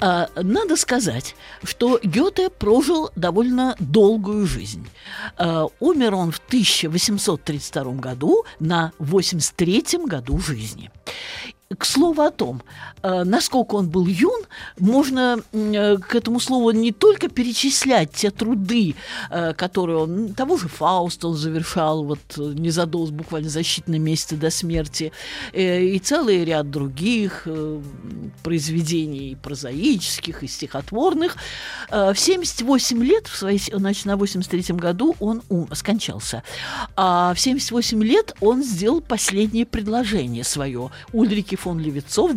А, 0.00 0.28
надо 0.36 0.76
сказать, 0.76 1.34
что 1.62 2.00
Гёте 2.02 2.50
прожил 2.50 3.10
довольно 3.16 3.76
долгую 3.78 4.46
жизнь. 4.46 4.86
А, 5.36 5.66
умер 5.80 6.14
он 6.14 6.32
в 6.32 6.38
1832 6.38 7.92
году 7.94 8.44
на 8.60 8.92
83 8.98 10.04
году 10.06 10.38
жизни. 10.38 10.90
К 11.76 11.84
слову 11.84 12.22
о 12.22 12.30
том, 12.30 12.62
насколько 13.24 13.74
он 13.74 13.88
был 13.88 14.06
юн, 14.06 14.42
можно 14.78 15.38
э, 15.52 15.96
к 15.98 16.14
этому 16.14 16.40
слову 16.40 16.70
не 16.70 16.92
только 16.92 17.28
перечислять 17.28 18.12
те 18.12 18.30
труды, 18.30 18.94
э, 19.30 19.52
которые 19.54 19.98
он, 19.98 20.34
того 20.34 20.56
же 20.56 20.68
Фауста 20.68 21.28
он 21.28 21.34
завершал 21.36 22.04
вот 22.04 22.18
э, 22.38 22.40
незадолго, 22.54 23.12
буквально 23.12 23.48
за 23.50 23.60
считанные 23.60 23.98
месяцы 23.98 24.36
до 24.36 24.50
смерти, 24.50 25.12
э, 25.52 25.82
и 25.82 25.98
целый 25.98 26.44
ряд 26.44 26.70
других 26.70 27.42
э, 27.46 27.80
произведений 28.42 29.36
прозаических 29.42 30.42
и 30.42 30.46
стихотворных. 30.46 31.36
Э, 31.90 32.12
В 32.14 32.18
78 32.18 33.02
лет, 33.04 33.26
в 33.26 33.36
своей, 33.36 33.60
значит, 33.72 34.06
на 34.06 34.16
83 34.16 34.74
году 34.76 35.16
он 35.20 35.42
ум- 35.48 35.68
скончался. 35.74 36.42
А 36.96 37.32
в 37.34 37.40
78 37.40 38.02
лет 38.02 38.34
он 38.40 38.62
сделал 38.62 39.00
последнее 39.00 39.66
предложение 39.66 40.44
свое 40.44 40.90
Ульрике 41.12 41.56
фон 41.56 41.78
Левицов, 41.80 42.34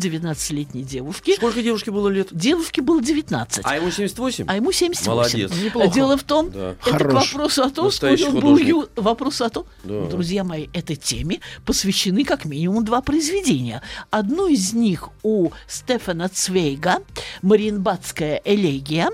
19-летней 0.58 0.84
девушке. 0.84 1.36
Сколько 1.36 1.62
девушке 1.62 1.92
было 1.92 2.10
лет? 2.10 2.30
Девушке 2.32 2.82
было 2.82 3.02
19. 3.02 3.62
А 3.64 3.76
ему 3.76 3.92
78? 3.92 4.46
А 4.48 4.56
ему 4.56 4.72
78. 4.72 5.12
Молодец. 5.12 5.64
Неплохо. 5.64 5.88
Дело 5.94 6.18
в 6.18 6.24
том, 6.24 6.52
Да. 6.52 6.76
это 6.86 6.92
Хорош. 6.92 7.30
к 7.30 7.34
вопросу 7.34 7.62
о 7.64 7.70
том, 7.70 7.92
что 7.92 8.10
Настоящий 8.10 8.26
он 8.36 8.40
был 8.40 8.58
ю... 8.58 8.90
вопрос 8.96 9.42
о 9.42 9.50
том, 9.50 9.66
Да. 9.84 10.06
друзья 10.08 10.44
мои, 10.44 10.68
этой 10.74 10.96
теме 10.96 11.40
посвящены 11.66 12.24
как 12.24 12.46
минимум 12.46 12.84
два 12.86 13.02
произведения. 13.02 13.82
Одно 14.10 14.48
из 14.48 14.74
них 14.74 15.10
у 15.24 15.52
Стефана 15.68 16.30
Цвейга 16.30 16.98
«Мариенбадская 17.42 18.42
элегия», 18.46 19.10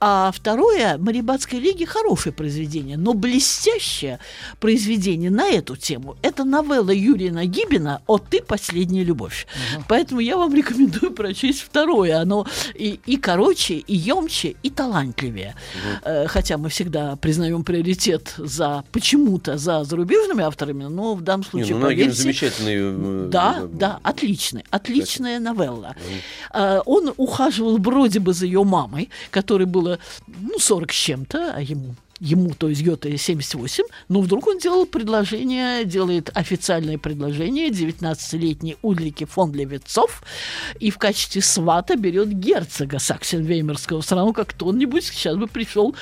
а 0.00 0.30
второе 0.34 0.98
«Мариенбадская 0.98 1.60
элегия» 1.60 1.86
хорошее 1.86 2.32
произведение, 2.32 2.96
но 2.96 3.14
блестящее 3.14 4.18
произведение 4.60 5.30
на 5.30 5.48
эту 5.48 5.76
тему. 5.76 6.16
Это 6.22 6.44
новелла 6.44 6.90
Юрия 6.90 7.30
Нагибина 7.32 8.02
«О 8.06 8.18
ты, 8.18 8.42
последняя 8.42 9.04
любовь». 9.04 9.46
Поэтому 9.88 10.20
я 10.20 10.36
вам 10.36 10.54
рекомендую 10.54 10.75
прочесть 11.16 11.60
второе. 11.62 12.20
Оно 12.20 12.46
и, 12.74 13.00
и 13.06 13.16
короче, 13.16 13.74
и 13.74 13.94
емче, 13.96 14.56
и 14.62 14.70
талантливее. 14.70 15.54
Э, 16.02 16.26
Хотя 16.26 16.58
мы 16.58 16.68
всегда 16.68 17.16
признаем 17.16 17.64
приоритет 17.64 18.34
за 18.36 18.84
почему-то 18.92 19.58
за 19.58 19.84
зарубежными 19.84 20.42
авторами, 20.44 20.84
но 20.84 21.14
в 21.14 21.22
данном 21.22 21.40
Не, 21.44 21.50
случае, 21.50 21.74
ну, 21.76 21.80
Нагин 21.86 21.98
поверьте, 22.06 22.22
замечательный. 22.22 22.76
э, 22.76 23.28
да, 23.28 23.58
э, 23.60 23.68
да, 23.72 24.00
отличный, 24.02 24.64
отличная 24.70 25.38
новелла. 25.40 25.94
А, 26.50 26.80
Он 26.86 27.12
ухаживал 27.16 27.78
вроде 27.78 28.20
бы 28.20 28.32
за 28.32 28.46
ее 28.46 28.64
мамой, 28.64 29.10
которой 29.30 29.66
было, 29.66 29.98
ну, 30.26 30.58
40 30.58 30.92
с 30.92 30.94
чем-то, 30.96 31.52
а 31.56 31.60
ему 31.60 31.94
ему, 32.20 32.54
то 32.54 32.68
есть 32.68 32.82
Гёте, 32.82 33.16
78, 33.16 33.84
но 34.08 34.20
вдруг 34.20 34.46
он 34.46 34.58
делал 34.58 34.86
предложение, 34.86 35.84
делает 35.84 36.30
официальное 36.34 36.98
предложение 36.98 37.68
19-летней 37.68 38.76
Ульрике 38.82 39.26
фон 39.26 39.52
Левицов 39.52 40.22
и 40.80 40.90
в 40.90 40.98
качестве 40.98 41.42
свата 41.42 41.96
берет 41.96 42.32
герцога 42.32 42.96
Саксен-Веймерского, 42.96 44.00
все 44.00 44.14
равно 44.14 44.32
как 44.32 44.48
кто-нибудь 44.48 45.04
сейчас 45.04 45.36
бы 45.36 45.46
пришел 45.46 45.94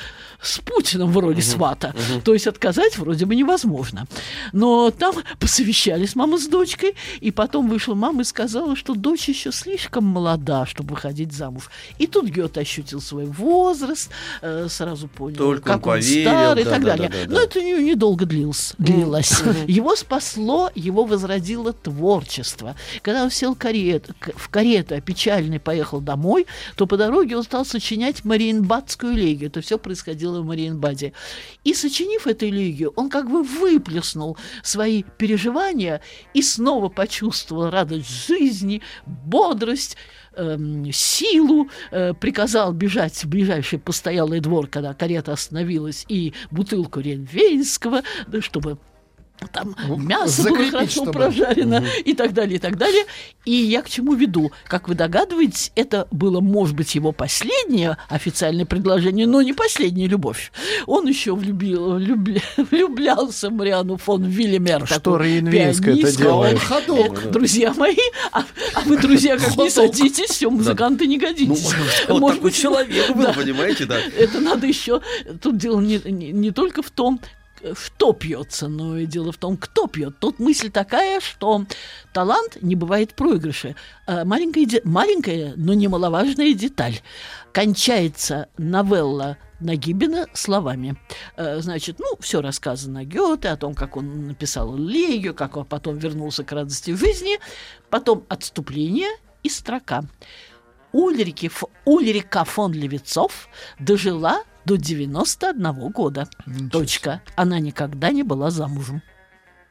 с 0.47 0.59
Путиным 0.59 1.11
в 1.11 1.18
роли 1.18 1.40
свата. 1.40 1.95
То 2.24 2.32
есть 2.34 2.47
отказать 2.47 2.99
вроде 2.99 3.26
бы 3.26 3.34
невозможно. 3.36 4.07
Но 4.53 4.90
там 4.90 5.14
посовещались 5.38 6.14
мама 6.14 6.38
с 6.38 6.47
дочкой, 6.47 6.95
и 7.20 7.30
потом 7.30 7.68
вышла 7.68 7.95
мама 7.95 8.22
и 8.22 8.24
сказала, 8.24 8.76
что 8.76 8.95
дочь 8.95 9.28
еще 9.28 9.53
слишком 9.53 10.05
молода, 10.05 10.66
чтобы 10.66 10.90
выходить 10.95 11.32
замуж. 11.32 11.70
И 11.99 12.07
тут 12.07 12.26
Гёте 12.26 12.61
ощутил 12.61 13.01
свой 13.01 13.26
возраст, 13.26 14.11
э, 14.42 14.66
сразу 14.68 15.09
понял, 15.09 15.36
Только 15.36 15.68
он 15.70 15.74
как 15.74 15.86
он 15.86 15.92
поверил, 15.95 16.30
стар 16.30 16.59
и 16.59 16.64
да, 16.64 16.70
так 16.70 16.82
да, 16.82 16.88
далее. 16.88 17.09
да, 17.09 17.16
да, 17.24 17.30
Но 17.30 17.36
да. 17.36 17.42
это 17.45 17.62
не- 17.62 17.82
недолго 17.84 18.26
длилось. 18.26 18.74
длилось. 18.78 19.42
Его 19.66 19.97
спасло, 19.97 20.70
его 20.74 21.05
возродило 21.05 21.72
творчество. 21.72 22.76
Когда 23.03 23.24
он 23.24 23.30
сел 23.30 23.55
карет, 23.55 24.11
в 24.36 24.49
карету, 24.49 24.95
а 24.95 25.01
печальный 25.01 25.59
поехал 25.61 26.01
домой, 26.01 26.47
то 26.76 26.86
по 26.86 26.97
дороге 26.97 27.36
он 27.36 27.42
стал 27.45 27.64
сочинять 27.64 28.24
Мариенбадскую 28.24 29.14
элегию. 29.14 29.49
Это 29.51 29.61
все 29.61 29.78
происходило 29.78 30.34
в 30.43 30.47
Мариенбаде. 30.47 31.12
И 31.64 31.74
сочинив 31.74 32.26
эту 32.26 32.47
элегию, 32.47 32.93
он 32.97 33.11
как 33.11 33.30
бы 33.30 33.43
выплеснул 33.43 34.37
свои 34.62 35.03
переживания 35.03 36.01
и 36.35 36.43
снова 36.43 36.89
почувствовал 36.89 37.70
радость 37.70 38.26
жизни, 38.26 38.82
бодрость, 39.07 39.97
эм, 40.37 40.91
силу, 40.93 41.68
э, 41.91 42.14
приказал 42.14 42.72
бежать 42.72 43.24
в 43.24 43.28
ближайший 43.28 43.78
постоялый 43.78 44.41
двор, 44.41 44.66
когда 44.66 44.95
карета 44.95 45.32
остановилась, 45.32 46.05
и 46.09 46.32
бутылку 46.51 47.01
ренвейнского, 47.01 48.03
чтобы 48.41 48.78
там 49.53 49.74
мясо 49.99 50.49
было 50.49 50.70
хорошо 50.70 50.91
чтобы. 51.03 51.12
прожарено 51.12 51.85
и 52.05 52.14
так 52.14 52.32
далее, 52.32 52.57
и 52.57 52.59
так 52.59 52.76
далее. 52.78 53.05
И 53.45 53.53
я 53.53 53.82
к 53.82 53.91
чему 53.91 54.14
веду? 54.14 54.53
Как 54.66 54.89
вы 54.89 54.95
догадываетесь, 54.95 55.70
это 55.74 56.09
было, 56.11 56.41
может 56.41 56.74
быть, 56.74 56.95
его 56.95 57.12
последнее 57.12 57.99
официальное 58.09 58.64
предложение, 58.64 59.26
но 59.26 59.43
не 59.43 59.53
последняя 59.53 60.07
любовь. 60.07 60.51
Он 60.87 61.07
еще 61.07 61.35
влюбил, 61.35 61.99
влюбля- 61.99 62.43
влюблялся 62.70 63.51
в 63.51 63.53
Мариану 63.53 63.97
фон 63.97 64.24
Вильямер. 64.24 64.87
Что 64.87 65.16
Рейнвейнская-то 65.18 65.99
пианистку. 66.01 66.22
делает? 66.22 66.59
Ходок. 66.61 67.18
Это, 67.18 67.28
друзья 67.30 67.74
мои, 67.74 67.97
а, 68.32 68.45
а 68.74 68.80
вы, 68.82 68.97
друзья, 68.99 69.37
как 69.37 69.57
не 69.57 69.68
садитесь, 69.68 70.30
все, 70.30 70.49
музыканты 70.49 71.07
не 71.07 71.18
Ну, 71.18 71.26
годитесь. 71.26 71.74
Может 72.09 72.41
быть, 72.41 72.55
человек 72.55 73.14
был, 73.14 73.24
да. 73.24 73.32
понимаете, 73.32 73.85
да. 73.85 73.99
Это 74.16 74.41
надо 74.41 74.66
еще... 74.66 75.03
Тут 75.43 75.59
дело 75.59 75.80
не, 75.80 76.01
не, 76.05 76.32
не 76.32 76.51
только 76.51 76.82
в 76.82 76.91
том, 76.91 77.20
что 77.74 78.12
пьется, 78.12 78.68
но 78.68 78.98
и 78.98 79.06
дело 79.06 79.32
в 79.32 79.36
том, 79.38 79.56
кто 79.56 79.86
пьет. 79.86 80.18
Тут 80.18 80.38
мысль 80.38 80.70
такая, 80.70 81.20
что 81.20 81.64
талант 82.12 82.58
не 82.60 82.74
бывает 82.74 83.14
проигрыша. 83.14 83.74
А 84.06 84.24
Маленькая, 84.24 84.80
маленькая, 84.84 85.54
но 85.56 85.74
немаловажная 85.74 86.52
деталь. 86.54 87.00
Кончается 87.52 88.48
новелла 88.58 89.38
Нагибина 89.60 90.26
словами. 90.34 90.96
Э, 91.36 91.60
Значит, 91.60 91.98
ну, 91.98 92.16
все 92.20 92.40
рассказано 92.42 93.04
Гёте, 93.04 93.48
о 93.48 93.56
том, 93.56 93.74
как 93.74 93.96
он 93.96 94.26
написал 94.26 94.76
Легию, 94.76 95.34
как 95.34 95.56
он 95.56 95.64
потом 95.64 95.96
вернулся 95.96 96.44
к 96.44 96.52
радости 96.52 96.94
жизни, 96.94 97.38
потом 97.90 98.24
отступление 98.28 99.10
и 99.42 99.48
строка. 99.48 100.04
Ульрике, 100.92 101.46
Ф- 101.46 101.64
Ульрика 101.84 102.44
фон 102.44 102.72
Левицов 102.72 103.48
дожила 103.78 104.42
до 104.64 104.76
91 104.76 105.90
года. 105.90 106.28
Точка. 106.70 107.22
Она 107.36 107.58
никогда 107.58 108.10
не 108.10 108.22
была 108.22 108.50
замужем. 108.50 109.02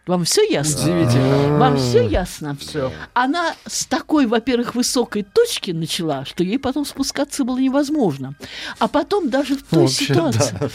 Вам 0.05 0.25
все 0.25 0.43
ясно? 0.43 0.81
Удивительно. 0.83 1.57
Вам 1.59 1.77
все 1.77 2.05
ясно? 2.05 2.57
Все. 2.59 2.91
Она 3.13 3.55
с 3.65 3.85
такой, 3.85 4.25
во-первых, 4.25 4.75
высокой 4.75 5.23
точки 5.23 5.71
начала, 5.71 6.25
что 6.25 6.43
ей 6.43 6.59
потом 6.59 6.85
спускаться 6.85 7.45
было 7.45 7.57
невозможно. 7.57 8.35
А 8.79 8.89
потом 8.89 9.29
даже 9.29 9.55
в 9.55 9.63
той 9.63 9.83
Вообще, 9.83 10.05
ситуации. 10.07 10.57
да. 10.59 10.69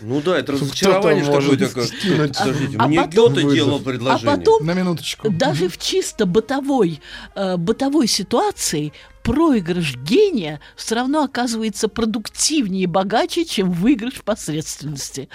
Ну 0.00 0.22
да, 0.22 0.38
это 0.38 0.52
разочарование 0.52 1.24
Кто-то 1.24 1.68
как- 1.74 1.84
скинуть. 1.84 2.38
Подождите, 2.38 2.76
А 2.78 2.86
мне 2.88 3.02
потом 3.02 3.34
вызов. 3.34 3.52
делал 3.52 3.76
А 3.76 3.80
предложение. 3.80 4.36
потом 4.36 4.64
На 4.66 4.72
минуточку. 4.72 5.28
даже 5.30 5.68
в 5.68 5.76
чисто 5.76 6.24
бытовой, 6.24 7.02
э, 7.34 7.58
бытовой 7.58 8.06
ситуации 8.06 8.94
проигрыш 9.22 9.96
гения 9.96 10.60
все 10.76 10.94
равно 10.94 11.22
оказывается 11.22 11.88
продуктивнее 11.88 12.84
и 12.84 12.86
богаче, 12.86 13.44
чем 13.44 13.70
выигрыш 13.70 14.22
посредственности. 14.22 15.28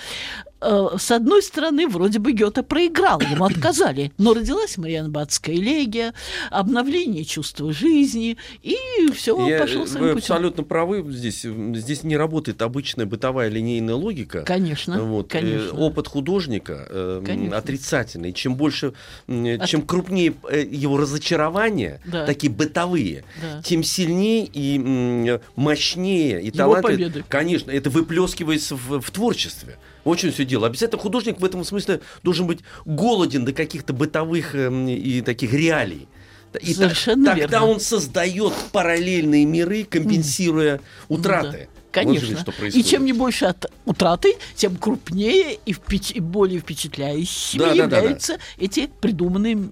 Э, 0.66 0.98
с 0.98 1.12
одной 1.12 1.42
стороны, 1.44 1.88
вроде 1.88 2.20
бы 2.20 2.32
Гёте 2.32 2.64
проиграл, 2.64 3.22
ему 3.22 3.46
отказали, 3.52 4.12
но 4.18 4.34
родилась 4.34 4.78
Мариенбадская 4.78 5.56
элегия, 5.56 6.14
обновление 6.52 7.24
чувства 7.26 7.72
жизни, 7.74 8.38
и 8.64 8.76
все 9.14 9.48
Я- 9.48 9.60
пошло 9.60 9.82
вы 9.82 9.88
своим 9.88 10.04
путем. 10.06 10.18
абсолютно 10.18 10.64
правы 10.64 11.06
здесь. 11.12 11.42
Здесь 11.44 12.04
не 12.04 12.18
работает 12.18 12.62
обычная 12.62 13.06
бытовая 13.06 13.50
линейная 13.50 13.96
логика. 13.96 14.42
Конечно, 14.44 15.02
Вот, 15.04 15.28
э, 15.28 15.40
конечно. 15.40 15.78
опыт 15.80 16.08
художника 16.08 16.86
э, 16.90 17.24
Конечно. 17.26 17.58
отрицательный. 17.58 18.34
Чем 18.34 18.56
больше, 18.56 18.94
От- 19.28 19.66
чем 19.68 19.82
крупнее 19.82 20.34
э, 20.50 20.66
его 20.70 20.98
разочарования, 20.98 22.02
Да. 22.06 22.26
такие 22.26 22.52
бытовые, 22.52 23.24
Да. 23.42 23.62
тем 23.64 23.84
сильнее 23.84 24.50
и 24.52 25.40
мощнее 25.56 26.42
и 26.42 26.52
талантливее. 26.52 27.24
Конечно, 27.28 27.72
это 27.72 27.90
выплескивается 27.90 28.76
в, 28.76 29.00
в 29.02 29.12
творчестве. 29.12 29.78
Очень 30.06 30.32
все 30.32 30.46
дело. 30.46 30.68
Обязательно 30.68 31.02
художник 31.02 31.40
в 31.42 31.44
этом 31.46 31.66
смысле 31.66 32.00
должен 32.24 32.48
быть 32.48 32.60
голоден 32.86 33.44
до 33.44 33.52
каких-то 33.52 33.92
бытовых 33.92 34.56
эм, 34.56 34.88
и 34.88 35.20
таких 35.22 35.52
реалий. 35.52 36.08
И 36.62 36.74
Совершенно 36.74 37.32
тогда 37.32 37.42
верно. 37.60 37.66
он 37.66 37.80
создает 37.82 38.54
параллельные 38.72 39.44
миры, 39.46 39.84
компенсируя 39.84 40.80
утраты. 41.10 41.68
Ну 41.68 41.82
Да, 41.92 42.02
Вот 42.04 42.14
же 42.16 42.20
Конечно. 42.22 42.38
что 42.40 42.52
и 42.52 42.56
происходит. 42.56 42.88
чем 42.88 43.04
не 43.06 43.14
больше 43.14 43.46
от 43.46 43.66
утраты, 43.86 44.36
тем 44.56 44.76
крупнее 44.78 45.58
и, 45.66 45.74
впеч- 45.74 46.14
и 46.14 46.20
более 46.22 46.60
впечатляющими 46.62 47.60
Да, 47.60 47.70
да, 47.70 47.76
да, 47.76 47.88
да. 47.88 47.98
являются 47.98 48.38
эти 48.58 48.90
придуманные. 49.02 49.70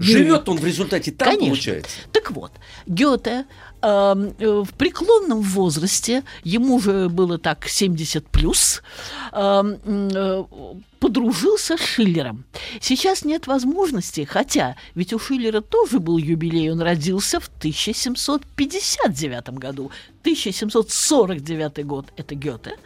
Живет 0.00 0.48
он 0.48 0.56
в 0.58 0.64
результате 0.64 1.12
там, 1.12 1.28
Конечно. 1.28 1.46
получается. 1.46 1.96
Так 2.10 2.32
вот, 2.32 2.50
Гёте 2.86 3.44
в 3.84 4.68
преклонном 4.78 5.42
возрасте, 5.42 6.22
ему 6.42 6.80
же 6.80 7.08
было 7.08 7.38
так 7.38 7.68
70 7.68 8.26
плюс, 8.28 8.82
эм, 9.32 9.78
э, 9.84 10.44
подружился 11.00 11.76
с 11.76 11.80
Шиллером. 11.80 12.44
Сейчас 12.80 13.26
нет 13.26 13.46
возможности, 13.46 14.24
хотя 14.24 14.76
ведь 14.94 15.12
у 15.12 15.18
Шиллера 15.18 15.60
тоже 15.60 15.98
был 15.98 16.16
юбилей, 16.16 16.72
он 16.72 16.80
родился 16.80 17.40
в 17.40 17.48
1759 17.48 19.58
году. 19.58 19.90
1749 20.22 21.84
год– 21.84 22.06
это 22.16 22.34
Гёте, 22.34 22.78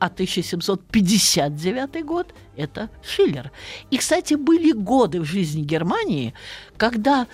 а 0.00 0.06
1759 0.06 2.04
год– 2.04 2.34
это 2.56 2.90
Шиллер. 3.04 3.52
И, 3.92 3.98
кстати, 3.98 4.34
были 4.34 4.72
годы 4.72 5.20
в 5.20 5.24
жизни 5.24 5.62
Германии, 5.62 6.34
когда 6.76 7.22
э, 7.22 7.26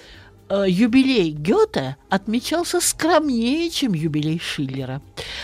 юбилей 0.51 1.30
Гёте 1.30 1.97
отмечался 2.09 2.80
скромнее, 2.80 3.68
чем 3.70 3.94
юбилей 3.94 4.38
Шиллера. 4.38 5.03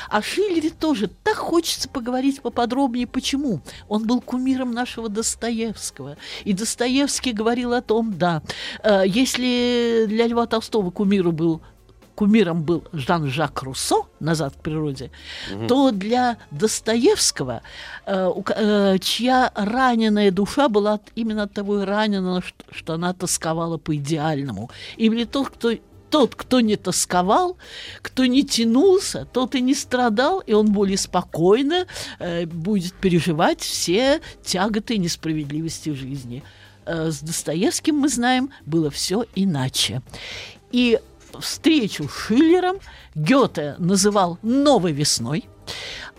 О 0.08 0.22
Шиллере 0.22 0.70
тоже 0.70 1.08
так 1.08 1.36
хочется 1.36 1.88
поговорить 1.88 2.40
поподробнее. 2.40 3.06
Почему? 3.06 3.60
Он 3.88 4.06
был 4.06 4.20
кумиром 4.20 4.72
нашего 4.72 5.08
Достоевского. 5.08 6.16
И 6.44 6.52
Достоевский 6.52 7.32
говорил 7.32 7.72
о 7.72 7.82
том, 7.82 8.16
да, 8.16 8.42
э, 8.82 9.02
если 9.06 10.04
для 10.06 10.26
Льва 10.26 10.46
Толстого 10.46 10.90
кумиру 10.90 11.32
был 11.32 11.62
кумиром 12.14 12.62
был 12.62 12.84
Жан-Жак 12.92 13.62
Руссо 13.62 14.06
«Назад 14.20 14.54
к 14.54 14.62
природе», 14.62 15.10
то 15.68 15.90
для 15.90 16.38
Достоевского, 16.50 17.62
э, 18.06 18.30
э, 18.56 18.98
чья 19.00 19.50
раненая 19.54 20.30
душа 20.30 20.68
была 20.68 21.00
именно 21.14 21.44
от 21.44 21.52
того 21.52 21.82
и 21.82 21.84
ранена, 21.84 22.42
что, 22.42 22.64
что 22.70 22.94
она 22.94 23.12
тосковала 23.12 23.78
по 23.78 23.96
идеальному. 23.96 24.70
Или 24.96 25.24
тот, 25.24 25.48
кто 25.48 25.72
тот, 26.12 26.34
кто 26.34 26.60
не 26.60 26.76
тосковал, 26.76 27.56
кто 28.02 28.26
не 28.26 28.44
тянулся, 28.44 29.26
тот 29.32 29.54
и 29.54 29.62
не 29.62 29.74
страдал, 29.74 30.40
и 30.40 30.52
он 30.52 30.70
более 30.70 30.98
спокойно 30.98 31.86
э, 32.18 32.44
будет 32.44 32.92
переживать 32.92 33.62
все 33.62 34.20
тяготы 34.44 34.94
и 34.94 34.98
несправедливости 34.98 35.88
в 35.88 35.96
жизни. 35.96 36.42
Э, 36.84 37.10
с 37.10 37.20
Достоевским, 37.20 37.96
мы 37.96 38.08
знаем, 38.10 38.50
было 38.66 38.90
все 38.90 39.24
иначе. 39.34 40.02
И 40.70 41.00
встречу 41.40 42.08
с 42.08 42.26
Шиллером 42.26 42.78
Гёте 43.14 43.76
называл 43.78 44.38
«новой 44.42 44.92
весной». 44.92 45.48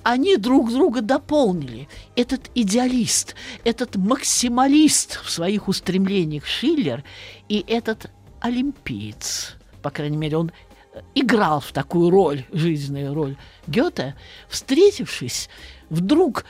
Они 0.04 0.36
друг 0.36 0.72
друга 0.72 1.02
дополнили. 1.02 1.88
Этот 2.16 2.52
идеалист, 2.56 3.36
этот 3.64 3.96
максималист 3.96 5.22
в 5.24 5.30
своих 5.30 5.70
устремлениях 5.70 6.46
Шиллер 6.46 7.04
и 7.48 7.64
этот 7.68 8.12
олимпиец, 8.42 9.56
по 9.82 9.90
крайней 9.90 10.18
мере, 10.18 10.38
он 10.38 10.52
э, 10.94 11.02
играл 11.16 11.62
в 11.62 11.72
такую 11.72 12.10
роль, 12.10 12.46
жизненную 12.52 13.14
роль 13.14 13.38
Гёте, 13.68 14.16
встретившись, 14.50 15.50
вдруг 15.90 16.44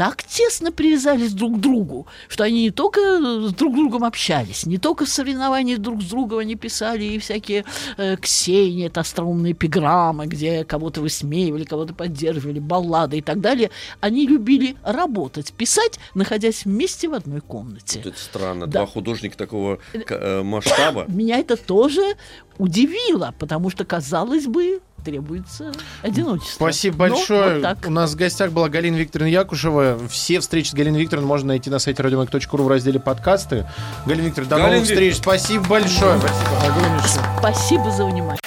так 0.00 0.24
тесно 0.24 0.72
привязались 0.72 1.34
друг 1.34 1.58
к 1.58 1.60
другу, 1.60 2.06
что 2.26 2.44
они 2.44 2.62
не 2.62 2.70
только 2.70 3.00
с 3.48 3.52
друг 3.52 3.74
другом 3.74 4.04
общались, 4.04 4.64
не 4.64 4.78
только 4.78 5.04
в 5.04 5.10
соревнованиях 5.10 5.78
друг 5.78 6.00
с 6.00 6.06
другом 6.06 6.38
они 6.38 6.54
писали 6.54 7.04
и 7.04 7.18
всякие 7.18 7.66
э, 7.98 8.16
ксении, 8.16 8.86
это 8.86 9.00
остроумные 9.00 9.52
эпиграммы, 9.52 10.24
где 10.24 10.64
кого-то 10.64 11.02
высмеивали, 11.02 11.64
кого-то 11.64 11.92
поддерживали, 11.92 12.60
баллады 12.60 13.18
и 13.18 13.20
так 13.20 13.42
далее. 13.42 13.70
Они 14.00 14.26
любили 14.26 14.76
работать, 14.84 15.52
писать, 15.52 16.00
находясь 16.14 16.64
вместе 16.64 17.06
в 17.06 17.12
одной 17.12 17.42
комнате. 17.42 18.00
Вот 18.02 18.14
это 18.14 18.18
странно. 18.18 18.66
Да. 18.66 18.78
Два 18.78 18.86
художника 18.86 19.36
такого 19.36 19.80
э, 19.92 20.42
масштаба. 20.42 21.04
Меня 21.08 21.40
это 21.40 21.58
тоже 21.58 22.16
удивило, 22.56 23.34
потому 23.38 23.70
что, 23.70 23.84
казалось 23.84 24.46
бы, 24.46 24.80
требуется 25.00 25.72
одиночество. 26.02 26.54
Спасибо 26.64 27.06
Но 27.08 27.14
большое. 27.14 27.54
вот 27.54 27.62
так. 27.62 27.78
У 27.86 27.90
нас 27.90 28.12
в 28.12 28.16
гостях 28.16 28.52
была 28.52 28.68
Галина 28.68 28.96
Викторовна 28.96 29.30
Якушева. 29.30 29.98
Все 30.08 30.40
встречи 30.40 30.68
с 30.70 30.74
Галиной 30.74 31.00
Викторовной 31.00 31.28
можно 31.28 31.48
найти 31.48 31.70
на 31.70 31.78
сайте 31.78 32.02
радиомаяк.ру 32.02 32.64
в 32.64 32.68
разделе 32.68 33.00
подкасты. 33.00 33.66
Галина 34.06 34.26
Викторовна, 34.26 34.50
до 34.50 34.56
Галина 34.56 34.72
новых 34.76 34.88
встреч. 34.88 35.16
Спасибо 35.16 35.64
большое. 35.66 36.14
Огромнейшее. 36.14 37.24
Спасибо 37.38 37.90
за 37.90 38.04
внимание. 38.04 38.40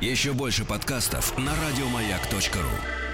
Еще 0.00 0.32
больше 0.32 0.64
подкастов 0.64 1.36
на 1.38 1.52
радиомаяк.ру. 1.66 3.13